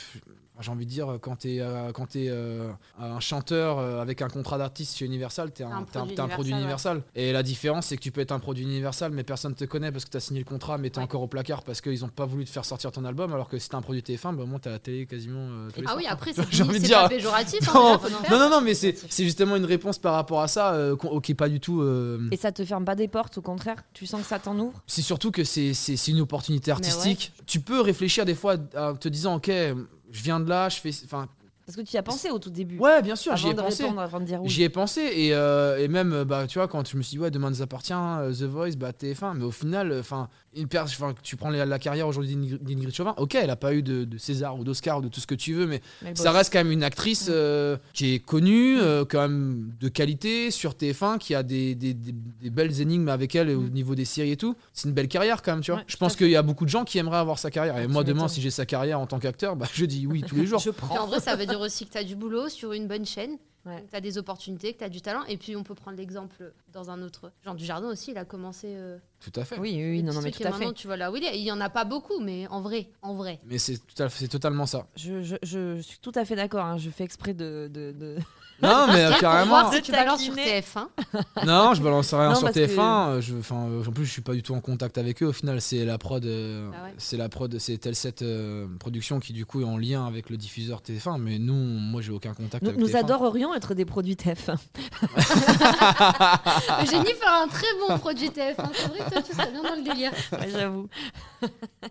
[0.61, 4.29] j'ai envie de dire, quand t'es euh, quand t'es, euh, un chanteur euh, avec un
[4.29, 7.03] contrat d'artiste chez Universal, t'es un, Un produit t'es un produit Universal, Universal.
[7.15, 9.91] Et la différence, c'est que tu peux être un produit Universal, mais personne te connaît
[9.91, 11.05] parce que t'as signé le contrat, mais t'es Ouais.
[11.05, 13.59] encore au placard parce qu'ils ont pas voulu te faire sortir ton album, alors que
[13.59, 15.87] si t'es un produit TF1, bah, au moins t'as la télé quasiment euh, tous les
[15.87, 17.69] Ah soirs, oui, après, c'est pas péjoratif.
[17.69, 17.73] hein,
[18.31, 20.97] Non, non, non, non, mais c'est c'est justement une réponse par rapport à ça euh,
[21.23, 21.83] qui est pas du tout.
[21.83, 23.83] euh, Et ça te ferme pas des portes, au contraire?
[23.93, 24.81] Tu sens que ça t'en ouvre?
[24.87, 25.73] C'est surtout que c'est
[26.09, 27.33] une opportunité artistique.
[27.47, 29.51] Tu peux réfléchir des fois à te disant, ok,
[30.15, 30.91] je viens de là, je fais.
[31.05, 31.29] Enfin,
[31.67, 32.79] Parce que tu y as pensé au tout début.
[32.79, 33.83] ouais, bien sûr, j'y ai pensé.
[34.43, 34.49] oui.
[34.51, 37.19] J'y ai pensé et, euh, et même bah tu vois quand je me suis dit
[37.19, 40.69] ouais demain nous appartient euh, The Voice bah TF1 mais au final euh, enfin une
[40.77, 44.05] enfin, tu prends la, la carrière aujourd'hui d'Ingrid Chauvin ok elle a pas eu de,
[44.05, 45.81] de César ou d'Oscar ou de tout ce que tu veux mais
[46.15, 46.37] ça boss.
[46.37, 50.73] reste quand même une actrice euh, qui est connue euh, quand même de qualité sur
[50.75, 52.13] TF1 qui a des, des, des-
[52.43, 55.43] des belles énigmes avec elle au niveau des séries et tout c'est une belle carrière
[55.43, 57.17] quand même tu vois Ouais, je pense qu'il y a beaucoup de gens qui aimeraient
[57.19, 59.67] avoir sa carrière et Ah, moi demain si j'ai sa carrière en tant qu'acteur bah
[59.73, 61.07] je dis oui tous les jours Je Puis en prends.
[61.07, 63.37] vrai, ça veut dire aussi que tu as du boulot sur une bonne chaîne.
[63.67, 63.83] Ouais.
[63.89, 65.25] Tu as des opportunités, que tu as du talent.
[65.25, 67.33] Et puis, on peut prendre l'exemple dans un autre.
[67.43, 68.67] Jean Dujardin aussi, il a commencé.
[68.69, 70.59] euh, tout à fait Oui, oui, non, non, mais tout à fait.
[70.59, 71.39] maintenant, tu vois là où il est.
[71.39, 73.41] Il y en a pas beaucoup, mais en vrai, en vrai.
[73.47, 73.79] mais c'est
[74.29, 76.67] totalement ça Je, je, je suis tout à fait d'accord.
[76.67, 76.77] hein.
[76.77, 77.71] Je fais exprès de.
[77.73, 78.19] de, de-
[78.65, 80.61] non mais euh, carrément voir si tu balances sur taquiner.
[80.61, 80.87] TF1.
[81.47, 82.75] Non, je balance rien Non, sur parce TF1.
[82.75, 85.23] que- euh, Je, enfin, euh, en plus, je suis pas du tout en contact avec
[85.23, 85.27] eux.
[85.27, 86.95] Au final, c'est la prod, euh, Ah ouais.
[86.99, 90.37] c'est la prod, c'est Telset euh, Production qui du coup est en lien avec le
[90.37, 91.19] diffuseur TF1.
[91.21, 92.97] Mais nous, moi, j'ai aucun contact Nous, avec nous TF1.
[93.01, 94.57] adorerions être des produits TF1.
[96.83, 98.69] Eugénie fait un très bon produit TF1.
[98.75, 100.13] C'est vrai que toi, tu serais bien dans le délire.
[100.33, 100.89] Ouais, J'avoue.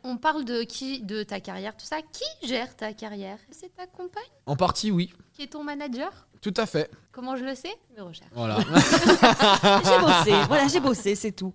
[0.03, 1.97] On parle de qui, de ta carrière, tout ça.
[2.01, 3.37] Qui gère ta carrière?
[3.51, 4.23] C'est ta compagne?
[4.45, 6.11] En partie, oui, qui est ton manager?
[6.43, 6.91] Tout à fait.
[7.13, 7.73] Comment je le sais?
[7.95, 8.29] Mes recherches.
[8.35, 8.57] Voilà,
[9.83, 10.45] J'ai bossé.
[10.47, 11.53] Voilà, j'ai bossé, c'est tout.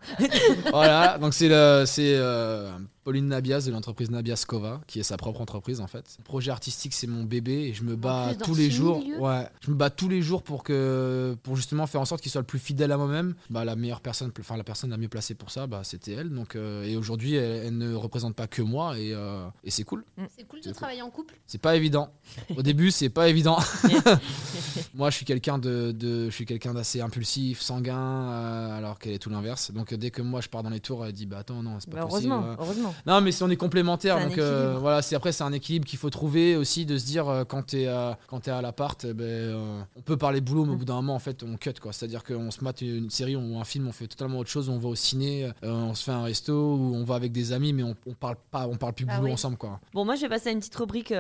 [0.71, 1.19] voilà.
[1.19, 2.71] Donc c'est le, c'est euh,
[3.09, 6.17] Pauline Nabias de l'entreprise Nabiaskova qui est sa propre entreprise en fait.
[6.19, 8.99] Le projet artistique, c'est mon bébé et je me bats tous les jours.
[8.99, 12.21] milieu Ouais, je me bats tous les jours pour que, pour justement faire en sorte
[12.21, 13.35] qu'il soit le plus fidèle à moi-même.
[13.49, 16.29] Bah la meilleure personne, enfin la personne la mieux placée pour ça, bah c'était elle.
[16.29, 19.85] Donc euh, et aujourd'hui, elle, elle ne représente pas que moi et, euh, et c'est
[19.85, 20.05] cool.
[20.37, 20.75] C'est cool de cool.
[20.75, 21.35] travailler en couple.
[21.47, 22.11] C'est pas évident.
[22.59, 23.57] Au début, c'est pas évident.
[24.95, 29.13] Moi, je suis quelqu'un de, de- je suis quelqu'un d'assez impulsif, sanguin, euh, alors qu'elle
[29.15, 29.71] est tout l'inverse.
[29.73, 31.89] Donc, dès que moi je pars dans les tours, elle dit bah attends non, c'est
[31.91, 32.33] pas Bah, possible.
[32.33, 32.95] heureusement, heureusement.
[33.07, 35.99] Non, mais si on est complémentaires, donc euh, voilà, c'est après c'est un équilibre qu'il
[35.99, 39.13] faut trouver aussi de se dire euh, quand t'es euh, quand t'es à l'appart, eh
[39.15, 41.75] ben, euh, on peut parler boulot, mais au bout d'un moment en fait on cut
[41.81, 41.93] quoi.
[41.93, 44.79] C'est-à-dire qu'on se mate une série ou un film, on fait totalement autre chose, on
[44.79, 47.83] va au ciné, on se fait un resto ou on va avec des amis, mais
[47.83, 49.33] on, on parle pas, on parle plus Ah boulot oui.
[49.33, 49.81] ensemble quoi.
[49.93, 51.13] Bon, moi, je vais passer à une petite rubrique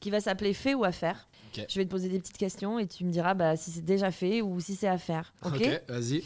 [0.00, 1.28] qui va s'appeler Fait ou à faire.
[1.56, 4.10] Je vais te poser des petites questions et tu me diras bah, si c'est déjà
[4.10, 5.32] fait ou si c'est à faire.
[5.44, 6.24] Ok, vas-y.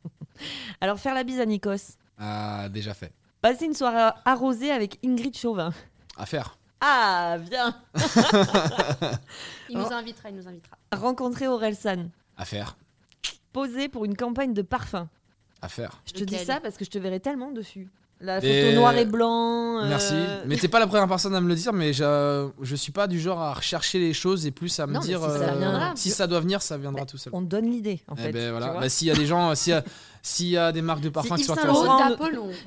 [0.80, 1.96] Alors, faire la bise à Nikos.
[2.18, 3.12] Ah, déjà fait.
[3.46, 5.72] Passer une soirée arrosée avec Ingrid Chauvin.
[6.16, 6.58] À faire.
[6.80, 7.80] Ah, bien
[9.68, 10.76] Il nous invitera, il nous invitera.
[10.92, 12.08] Rencontrer Orelsan.
[12.36, 12.76] À faire.
[13.52, 15.08] Poser pour une campagne de parfum.
[15.62, 16.02] À faire.
[16.06, 17.88] Je te dis ça parce que je te verrai tellement dessus.
[18.18, 19.78] La photo Et- noir et blanc.
[19.82, 20.14] euh, Merci.
[20.46, 23.06] Mais t'es pas la première personne à me le dire, mais je, je suis pas
[23.06, 25.58] du genre à rechercher les choses et plus à me Non, dire si ça euh,
[25.58, 25.92] viendra.
[25.96, 27.30] si ça doit venir, ça viendra Bah, tout seul.
[27.36, 28.32] On te donne l'idée, en Eh fait.
[28.32, 28.68] ben voilà.
[28.80, 29.84] Bah, s'il y a des gens, s'il y a,
[30.22, 32.50] s'il y a des marques de parfums qui sont d'Apollon.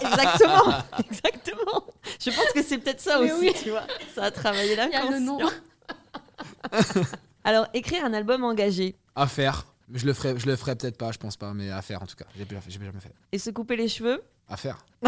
[0.00, 1.84] exactement, exactement.
[2.18, 3.52] Je pense que c'est peut-être ça Mais aussi, oui.
[3.62, 3.82] tu vois.
[4.14, 4.86] Ça a travaillé là.
[4.86, 5.38] Il y a le nom.
[7.44, 9.66] Alors, écrire un album engagé À faire.
[9.92, 12.06] Je le ferai, je le ferai peut-être pas, je pense pas, mais à faire en
[12.06, 12.24] tout cas.
[12.36, 13.12] J'ai jamais fait.
[13.32, 14.22] et se couper les cheveux.
[14.48, 14.78] À faire.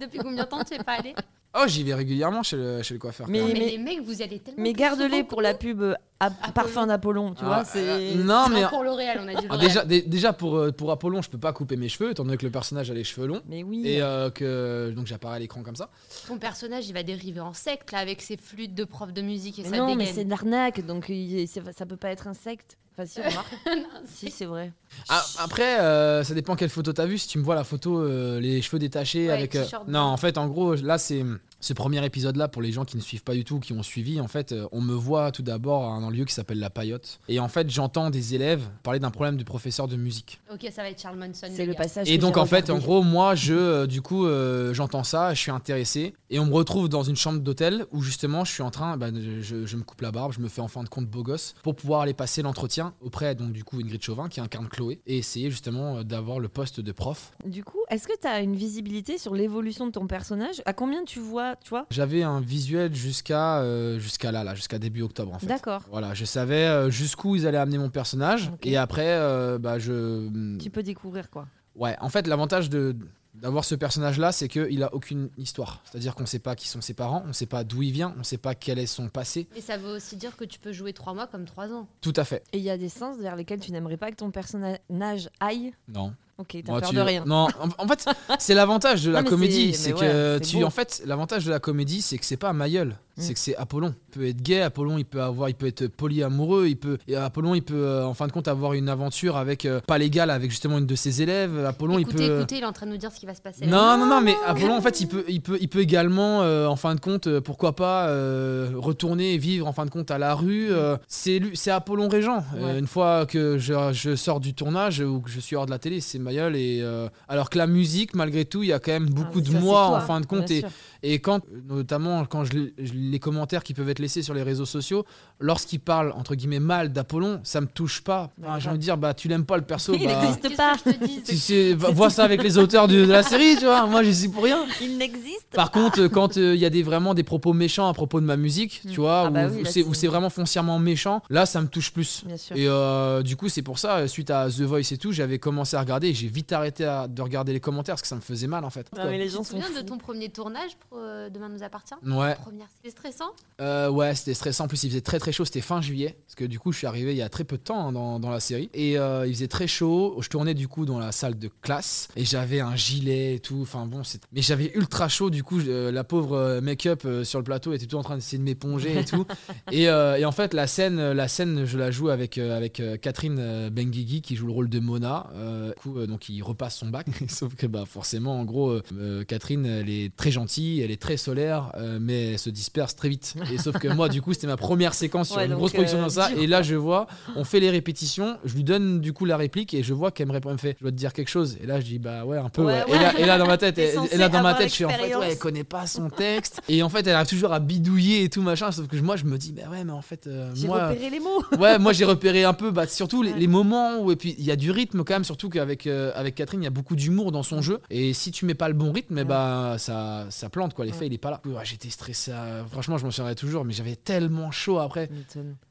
[0.00, 1.14] Depuis combien de temps tu es pas allé
[1.54, 3.26] Oh, j'y vais régulièrement chez le, chez le coiffeur.
[3.28, 4.62] Mais- les mecs, vous y allez tellement.
[4.62, 7.64] Mais garde-les pour la pub euh, à parfum d'Apollon, tu Ah, vois.
[7.66, 10.56] C'est euh, non, mais Non, pour L'Oréal, on a dit ah, déjà, dé- déjà pour,
[10.56, 12.94] euh, pour Apollon, je peux pas couper mes cheveux, étant donné que le personnage a
[12.94, 13.42] les cheveux longs.
[13.48, 13.82] Mais oui.
[13.84, 15.90] Et euh, que donc j'apparais à l'écran comme ça.
[16.26, 19.58] Ton personnage, il va dériver en secte là avec ses flûtes de prof de musique
[19.58, 22.34] et Mais sa non, mais c'est de l'arnaque, donc il- ça peut pas être un
[22.34, 22.78] secte.
[22.94, 23.54] Enfin, si, remarque.
[24.06, 24.70] si, c'est vrai.
[25.08, 27.16] Ah, après, euh, ça dépend quelle photo t'as vu.
[27.16, 29.56] Si tu me vois la photo, euh, les cheveux détachés Ouais, avec.
[29.56, 31.24] euh, non, en fait, en gros, là, c'est
[31.62, 34.20] Ce premier épisode-là, pour les gens qui ne suivent pas du tout, qui ont suivi,
[34.20, 37.20] en fait, euh, on me voit tout d'abord dans un lieu qui s'appelle La Paillote.
[37.28, 40.40] Et en fait, j'entends des élèves parler d'un problème du professeur de musique.
[40.52, 41.46] Ok, ça va être Charles Manson.
[41.54, 42.10] C'est le passage.
[42.10, 45.40] Et donc en fait, en gros, moi, je, euh, du coup, euh, j'entends ça, je
[45.40, 48.72] suis intéressé, et on me retrouve dans une chambre d'hôtel où justement, je suis en
[48.72, 51.06] train, bah, je, je me coupe la barbe, je me fais en fin de compte
[51.06, 54.68] beau gosse pour pouvoir aller passer l'entretien auprès, donc du coup, Ingrid Chauvin qui incarne
[54.68, 57.30] Chloé, et essayer justement euh, d'avoir le poste de prof.
[57.46, 60.60] Du coup, est-ce que tu as une visibilité sur l'évolution de ton personnage?
[60.66, 64.78] À combien tu vois, tu vois J'avais un visuel jusqu'à euh, jusqu'à là, là, jusqu'à
[64.78, 65.46] début octobre en fait.
[65.46, 65.82] D'accord.
[65.90, 70.58] Voilà, je savais euh, jusqu'où ils allaient amener mon personnage, et après, euh, bah, je,
[70.58, 72.96] Tu peux découvrir quoi Ouais, en fait, l'avantage de
[73.34, 75.82] d'avoir ce personnage-là, c'est qu'il a aucune histoire.
[75.84, 77.90] C'est-à-dire qu'on ne sait pas qui sont ses parents, on ne sait pas d'où il
[77.90, 79.48] vient, on ne sait pas quel est son passé.
[79.56, 81.88] Et ça veut aussi dire que tu peux jouer trois mois comme trois ans.
[82.00, 82.44] Tout à fait.
[82.52, 85.72] Et il y a des sens vers lesquels tu n'aimerais pas que ton personnage aille?
[85.88, 86.14] Non.
[86.38, 87.24] Ok, t'as Moi, peur tu- de rien.
[87.26, 88.06] Non, en, en fait,
[88.38, 90.04] c'est l'avantage de la Non, mais comédie, c'est- c'est mais que
[90.34, 90.64] ouais, c'est tu, beau.
[90.66, 93.32] en fait, l'avantage de la comédie, c'est que c'est pas Mayol, c'est Mm.
[93.34, 93.94] que c'est Apollon.
[94.08, 97.14] Il peut être gay, Apollon, il peut avoir, il peut être polyamoureux, il peut, et
[97.16, 100.30] Apollon, il peut, euh, en fin de compte, avoir une aventure avec euh, pas légale
[100.30, 101.64] avec justement une de ses élèves.
[101.66, 102.36] Apollon, écoutez, il peut.
[102.38, 103.66] écoutez, il est en train de nous dire ce qui va se passer.
[103.66, 103.70] là.
[103.70, 106.66] Non, non, non, mais Apollon, en fait, il peut, il peut, il peut également, euh,
[106.66, 110.10] en fin de compte, euh, pourquoi pas euh, retourner et vivre, en fin de compte,
[110.10, 110.68] à la rue.
[110.72, 112.42] euh, c'est lui- c'est Apollon Régent.
[112.56, 112.78] Euh, Ouais.
[112.78, 115.78] une fois que je, je sors du tournage ou que je suis hors de la
[115.78, 119.08] télé, c'est Et, euh, alors que la musique, malgré tout, il y a quand même
[119.08, 120.50] beaucoup Ah, de ça, c'est moi, en fin de compte.
[120.50, 120.64] Et.
[121.02, 125.04] Et quand, notamment, quand je, les commentaires qui peuvent être laissés sur les réseaux sociaux,
[125.40, 128.30] lorsqu'ils parlent, entre guillemets, mal d'Apollon, ça me touche pas.
[128.42, 129.94] Enfin, J'ai envie de dire, bah, tu l'aimes pas le perso.
[129.98, 130.72] Il bah, existe Qu'est-ce pas.
[130.74, 131.22] que je te dis?
[131.22, 133.86] Tu sais, va- vois ça avec les auteurs de, de la série, tu vois.
[133.86, 134.64] Moi, j'y suis pour rien.
[134.80, 137.94] Il n'existe Par contre, euh, quand il y a des, vraiment des propos méchants à
[137.94, 139.94] propos de ma musique, tu vois, Ah bah où, oui, où là, c'est c'est- où
[139.94, 142.22] c'est vraiment foncièrement méchant, là, ça me touche plus.
[142.24, 142.56] Bien sûr.
[142.56, 145.38] Et euh, du coup, c'est pour ça, euh, suite à The Voice et tout, j'avais
[145.38, 148.16] commencé à regarder et j'ai vite arrêté à- de regarder les commentaires parce que ça
[148.16, 148.86] me faisait mal en fait.
[148.96, 151.48] Ah, mais les Tu gens te sont souviens de ton premier tournage pour euh, Demain
[151.48, 153.30] nous appartient Ouais, Première, c'était stressant?
[153.60, 154.64] Euh, ouais, c'était stressant.
[154.64, 155.44] En plus, il faisait très très chaud.
[155.44, 157.56] C'était fin juillet parce que du coup, je suis arrivé il y a très peu
[157.56, 160.16] de temps hein, dans, dans la série et euh, il faisait très chaud.
[160.20, 163.60] Je tournais du coup dans la salle de classe et j'avais un gilet et tout.
[163.62, 165.30] Enfin bon, mais j'avais ultra chaud.
[165.30, 168.42] Du coup, je- la pauvre make-up sur le plateau était tout en train d'essayer de
[168.44, 169.26] m'éponger et tout.
[169.72, 174.22] et, et en fait, la scène, la scène, je la joue avec avec Catherine Benguigui
[174.22, 175.30] qui joue le rôle de Mona.
[175.32, 177.06] Du coup, donc il repasse son bac.
[177.28, 178.80] Sauf que bah forcément, en gros,
[179.28, 183.08] Catherine, elle est très gentille, elle est très solaire, euh, mais elle se disperse très
[183.08, 183.34] vite.
[183.52, 185.98] Et sauf que moi, du coup, c'était ma première séquence sur Ouais, une grosse production
[185.98, 186.28] euh, comme ça.
[186.28, 187.06] dur, Et là, je vois,
[187.36, 190.28] on fait les répétitions, je lui donne du coup la réplique et je vois qu'elle
[190.28, 191.56] me répond, elle me fait, je dois te dire quelque chose.
[191.62, 192.64] Et là, je dis, bah ouais, un peu.
[192.64, 192.84] Ouais.
[192.88, 194.90] Et, là, et là, dans ma tête, et, là, dans ma tête, je suis en
[194.90, 196.60] fait, ouais, elle connaît pas son texte.
[196.68, 198.70] Et en fait, elle arrive toujours à bidouiller et tout machin.
[198.72, 200.88] Sauf que moi, je me dis, bah ouais, mais en fait, euh, J'ai moi.
[200.88, 201.42] repéré les mots.
[201.58, 204.50] Ouais, moi j'ai repéré un peu, bah, surtout les, moments où, et puis il y
[204.50, 207.30] a du rythme quand même, surtout qu'avec euh, avec Catherine, il y a beaucoup d'humour
[207.30, 207.80] dans son jeu.
[207.90, 211.00] Et si tu mets pas le bon rythme, eh bah, ça, ça plante quoi, l'effet
[211.00, 211.06] Ouais.
[211.08, 211.40] il est pas là.
[211.44, 215.08] Ouais, J'étais stressé, euh, franchement, je m'en souviendrai toujours, mais j'avais tellement chaud après.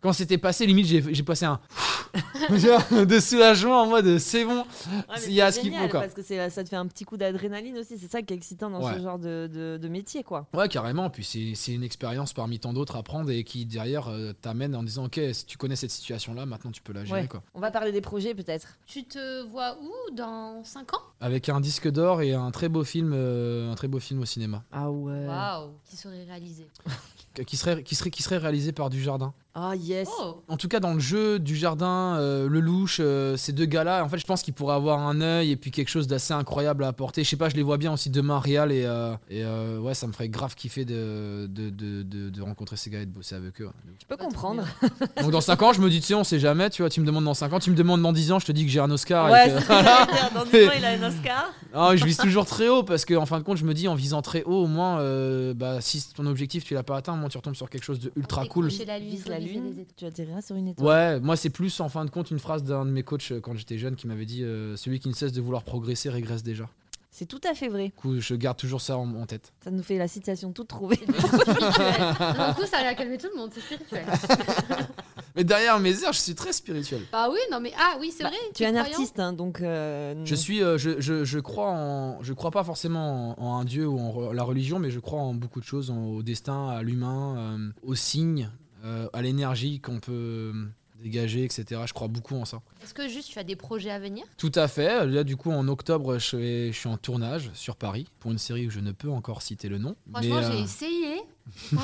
[0.02, 1.60] Quand c'était passé, limite, j'ai passé un
[2.50, 6.02] Genre, de soulagement en mode c'est bon, Ouais, il y a ce qu'il faut quoi.
[6.02, 7.98] Parce que c'est- ça te fait un petit coup d'adrénaline aussi.
[7.98, 8.96] C'est ça qui est excitant dans Ouais.
[8.96, 10.48] ce genre de, de- de métier, quoi.
[10.54, 11.10] Ouais, carrément.
[11.10, 14.76] Puis c'est c'est une expérience parmi tant d'autres à prendre et qui derrière euh, t'amène
[14.76, 17.28] en disant ok, si tu connais cette situation là, maintenant tu peux la gérer Ouais.
[17.28, 17.44] quoi.
[17.54, 18.68] On va parler des projets peut-être.
[18.86, 21.02] Tu te vois où dans 5 ans?
[21.22, 24.26] Avec un disque d'or et un très beau film, euh, un très beau film au
[24.26, 24.64] cinéma.
[24.72, 25.28] Ah ouais.
[25.28, 26.68] Waouh Qui serait réalisé
[27.46, 29.34] qui serait, qui serait, qui serait réalisé par Dujardin.
[29.54, 30.08] Ah yes.
[30.22, 34.08] Oh En tout cas, dans le jeu, Dujardin, euh, Lelouch, euh, ces deux gars-là, en
[34.08, 36.88] fait, je pense qu'ils pourraient avoir un œil et puis quelque chose d'assez incroyable à
[36.88, 37.26] apporter.
[37.26, 39.94] Je sais pas, je les vois bien aussi demain, Real, et, euh, et euh, ouais,
[39.94, 43.12] ça me ferait grave kiffer de, de, de, de- de rencontrer ces gars et de
[43.12, 43.66] bosser avec eux.
[43.66, 43.72] ouais.
[44.02, 44.64] Je peux comprendre.
[45.22, 47.02] Donc dans 5 ans, je me dis, tu sais, on sait jamais, tu vois, tu
[47.02, 48.72] me demandes dans 5 ans, tu me demandes dans 10 ans, je te dis que
[48.72, 49.28] j'ai un Oscar.
[49.28, 50.32] et Ouais, ce que dire.
[50.34, 51.52] Dans 10 ans, il a un Oscar.
[51.74, 53.90] Ah, je vise toujours très haut parce que en fin de compte, je me dis
[53.90, 57.16] en visant très haut, au moins, euh, bah, si ton objectif tu l'as pas atteint,
[57.22, 58.70] au moins tu retombes sur quelque chose de ultra cool.
[58.88, 59.64] La lune, la lune.
[59.66, 59.86] les étoiles.
[59.96, 60.88] Tu atterriras sur une étoile.
[60.88, 63.40] Ouais, moi c'est plus en fin de compte une phrase d'un de mes coachs euh,
[63.40, 66.44] quand j'étais jeune qui m'avait dit euh, celui qui ne cesse de vouloir progresser régresse
[66.44, 66.68] déjà.
[67.14, 67.86] C'est tout à fait vrai.
[67.88, 69.52] Du coup, je garde toujours ça en, en tête.
[69.64, 70.96] Ça nous fait la citation toute trouvée.
[71.08, 74.06] D'un coup, ça a calmé tout le monde, c'est spirituel.
[75.36, 77.02] Mais derrière mes airs, je suis très spirituel.
[77.12, 78.38] Bah oui, non mais ah oui, c'est Bah, vrai.
[78.54, 79.62] tu es un croyant artiste, hein, donc.
[79.62, 83.58] euh, Je suis, euh, je, je, je crois en, je crois pas forcément en, en
[83.60, 86.06] un dieu ou en re- la religion, mais je crois en beaucoup de choses, en-
[86.08, 88.50] au destin, à l'humain, euh, aux signes,
[88.84, 90.54] euh, à l'énergie qu'on peut euh,
[91.04, 91.82] dégager, etc.
[91.86, 92.62] Je crois beaucoup en ça.
[92.84, 94.24] Est-ce que juste tu as des projets à venir?
[94.38, 95.06] Tout à fait.
[95.08, 98.38] Là, du coup, en octobre, je suis, je suis en tournage sur Paris pour une
[98.38, 99.96] série où je ne peux encore citer le nom.
[100.12, 101.16] Franchement, mais, euh, j'ai essayé.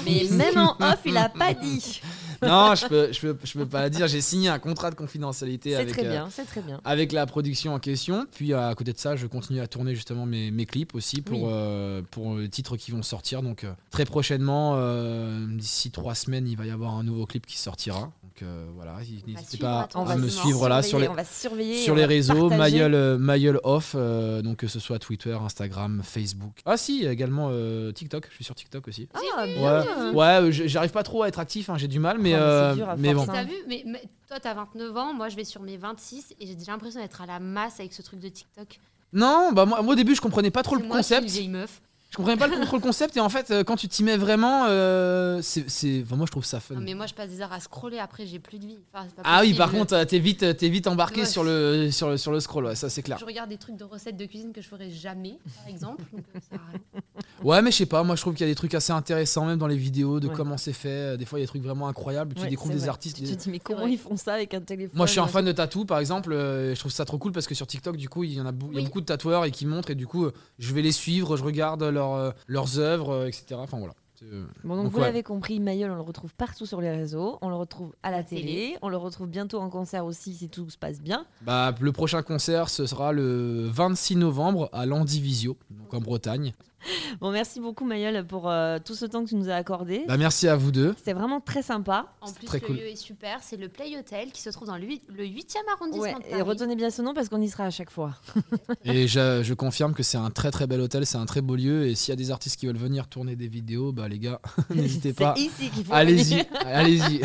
[0.05, 2.01] Mais même en off, il a pas dit.
[2.41, 4.07] non, je peux, je peux, je peux pas dire.
[4.07, 6.79] J'ai signé un contrat de confidentialité avec, très euh, bien, c'est très bien.
[6.85, 8.25] avec la production en question.
[8.31, 11.43] Puis à côté de ça, je continue à tourner justement mes, mes clips aussi pour,
[11.43, 11.49] Oui.
[11.51, 13.41] euh, pour les titres qui vont sortir.
[13.41, 17.45] Donc euh, très prochainement, euh, d'ici trois semaines, il va y avoir un nouveau clip
[17.45, 18.11] qui sortira.
[18.39, 21.77] Donc euh, voilà, n'hésitez pas à me suivre là sur les, surveiller, On va surveiller.
[21.81, 22.49] sur les réseaux.
[22.49, 26.59] Mayol, euh, Mayol Off, euh, donc que ce soit Twitter, Instagram, Facebook.
[26.65, 27.51] Ah si, également
[27.93, 29.09] TikTok, je suis sur TikTok aussi.
[29.15, 30.13] Ah, bien.
[30.13, 33.25] Ouais, j'arrive pas trop à être actif, hein, j'ai du mal, mais, Oh, mais bon.
[33.25, 33.83] T'as vu mais,
[34.27, 37.21] toi, t'as 29 ans, moi, je vais sur mes 26 et j'ai déjà l'impression d'être
[37.21, 38.79] à la masse avec ce truc de TikTok.
[39.13, 41.27] Non, bah moi, moi, au début je comprenais pas trop le moi qui concept.
[41.27, 41.81] vieille meuf.
[42.17, 45.39] Je comprenais pas le, concept et en fait euh, quand tu t'y mets vraiment, euh,
[45.43, 46.73] c'est, enfin, moi je trouve ça fun.
[46.73, 47.99] Non, mais moi, je passe des heures à scroller.
[47.99, 48.77] Après, j'ai plus de vie.
[48.91, 51.25] Enfin, c'est pas Ah oui, par contre euh, t'es vite, t'es vite embarqué Ouais.
[51.27, 53.19] sur le, sur le sur le scroll, ouais, ça c'est clair.
[53.19, 56.03] Je regarde des trucs de recettes de cuisine que je ferais jamais, par exemple.
[56.11, 57.21] donc, euh, ça.
[57.43, 59.45] Ouais, mais je sais pas, moi je trouve qu'il y a des trucs assez intéressants
[59.45, 60.33] même dans les vidéos de Ouais.
[60.35, 60.89] comment c'est fait.
[61.13, 62.89] Euh, Des fois il y a des trucs vraiment incroyables, tu Ouais, découvres des vrai.
[62.89, 63.17] artistes.
[63.17, 65.19] Tu des- te dis, mais comment ils font ça avec un téléphone Moi, je suis
[65.19, 65.33] un machin.
[65.33, 66.31] fan de tatou, par exemple.
[66.33, 68.45] euh, je trouve ça trop cool parce que sur TikTok, du coup, il y en
[68.45, 68.85] a, bou- il y a Oui.
[68.85, 71.43] beaucoup de tatoueurs et qui montrent et du coup, euh, je vais les suivre, je
[71.43, 73.45] regarde leur, euh, leurs œuvres, euh, etc.
[73.53, 73.93] Enfin voilà.
[74.23, 75.05] Euh, Bon, donc, Donc, vous ouais.
[75.05, 78.23] l'avez compris, Mayol, on le retrouve partout sur les réseaux, on le retrouve à la
[78.23, 78.77] télé, télé.
[78.81, 81.25] on le retrouve bientôt en concert aussi si tout se passe bien.
[81.43, 86.53] Bah, le prochain concert, ce sera le 26 novembre à l'Andivisio, donc en Bretagne.
[87.21, 90.03] Bon, merci beaucoup, Mayol, pour euh, tout ce temps que tu nous as accordé.
[90.07, 90.93] Bah, merci à vous deux.
[90.97, 92.07] C'était vraiment très sympa.
[92.21, 92.75] En plus, très le cool.
[92.77, 93.39] lieu est super.
[93.41, 96.37] C'est le Play Hotel qui se trouve dans le huit- le 8e arrondissement Ouais, de
[96.37, 98.13] et retenez bien ce nom parce qu'on y sera à chaque fois.
[98.85, 101.55] Et je, je confirme que c'est un très très bel hôtel, c'est un très beau
[101.55, 101.85] lieu.
[101.87, 104.39] Et s'il y a des artistes qui veulent venir tourner des vidéos, bah les gars,
[104.75, 105.33] n'hésitez pas.
[105.35, 106.45] C'est ici qu'il faut Allez-y, venir.
[106.65, 107.21] allez-y.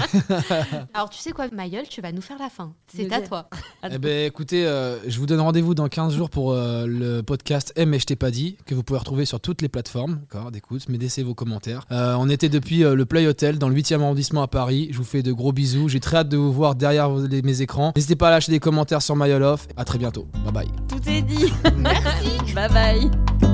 [0.94, 2.72] Alors, tu sais quoi, Mayol, tu vas nous faire la fin.
[2.94, 3.48] C'est à toi.
[3.90, 7.72] Eh ben écoutez, euh, je vous donne rendez-vous dans 15 jours pour euh, le podcast
[7.76, 10.98] M et je t'ai pas dit, que vous pouvez retrouver sur les plateformes d'écoute, mais
[10.98, 11.84] laissez vos commentaires.
[11.92, 14.88] Euh, on était depuis euh, le Play Hotel dans le 8e arrondissement à Paris.
[14.90, 15.88] Je vous fais de gros bisous.
[15.88, 17.92] J'ai très hâte de vous voir derrière mes écrans.
[17.96, 19.42] N'hésitez pas à lâcher des commentaires sur My All.
[19.76, 20.26] À très bientôt.
[20.44, 20.68] Bye bye.
[20.88, 21.53] Tout est dit.
[21.76, 22.55] Merci.
[22.55, 23.51] bye bye.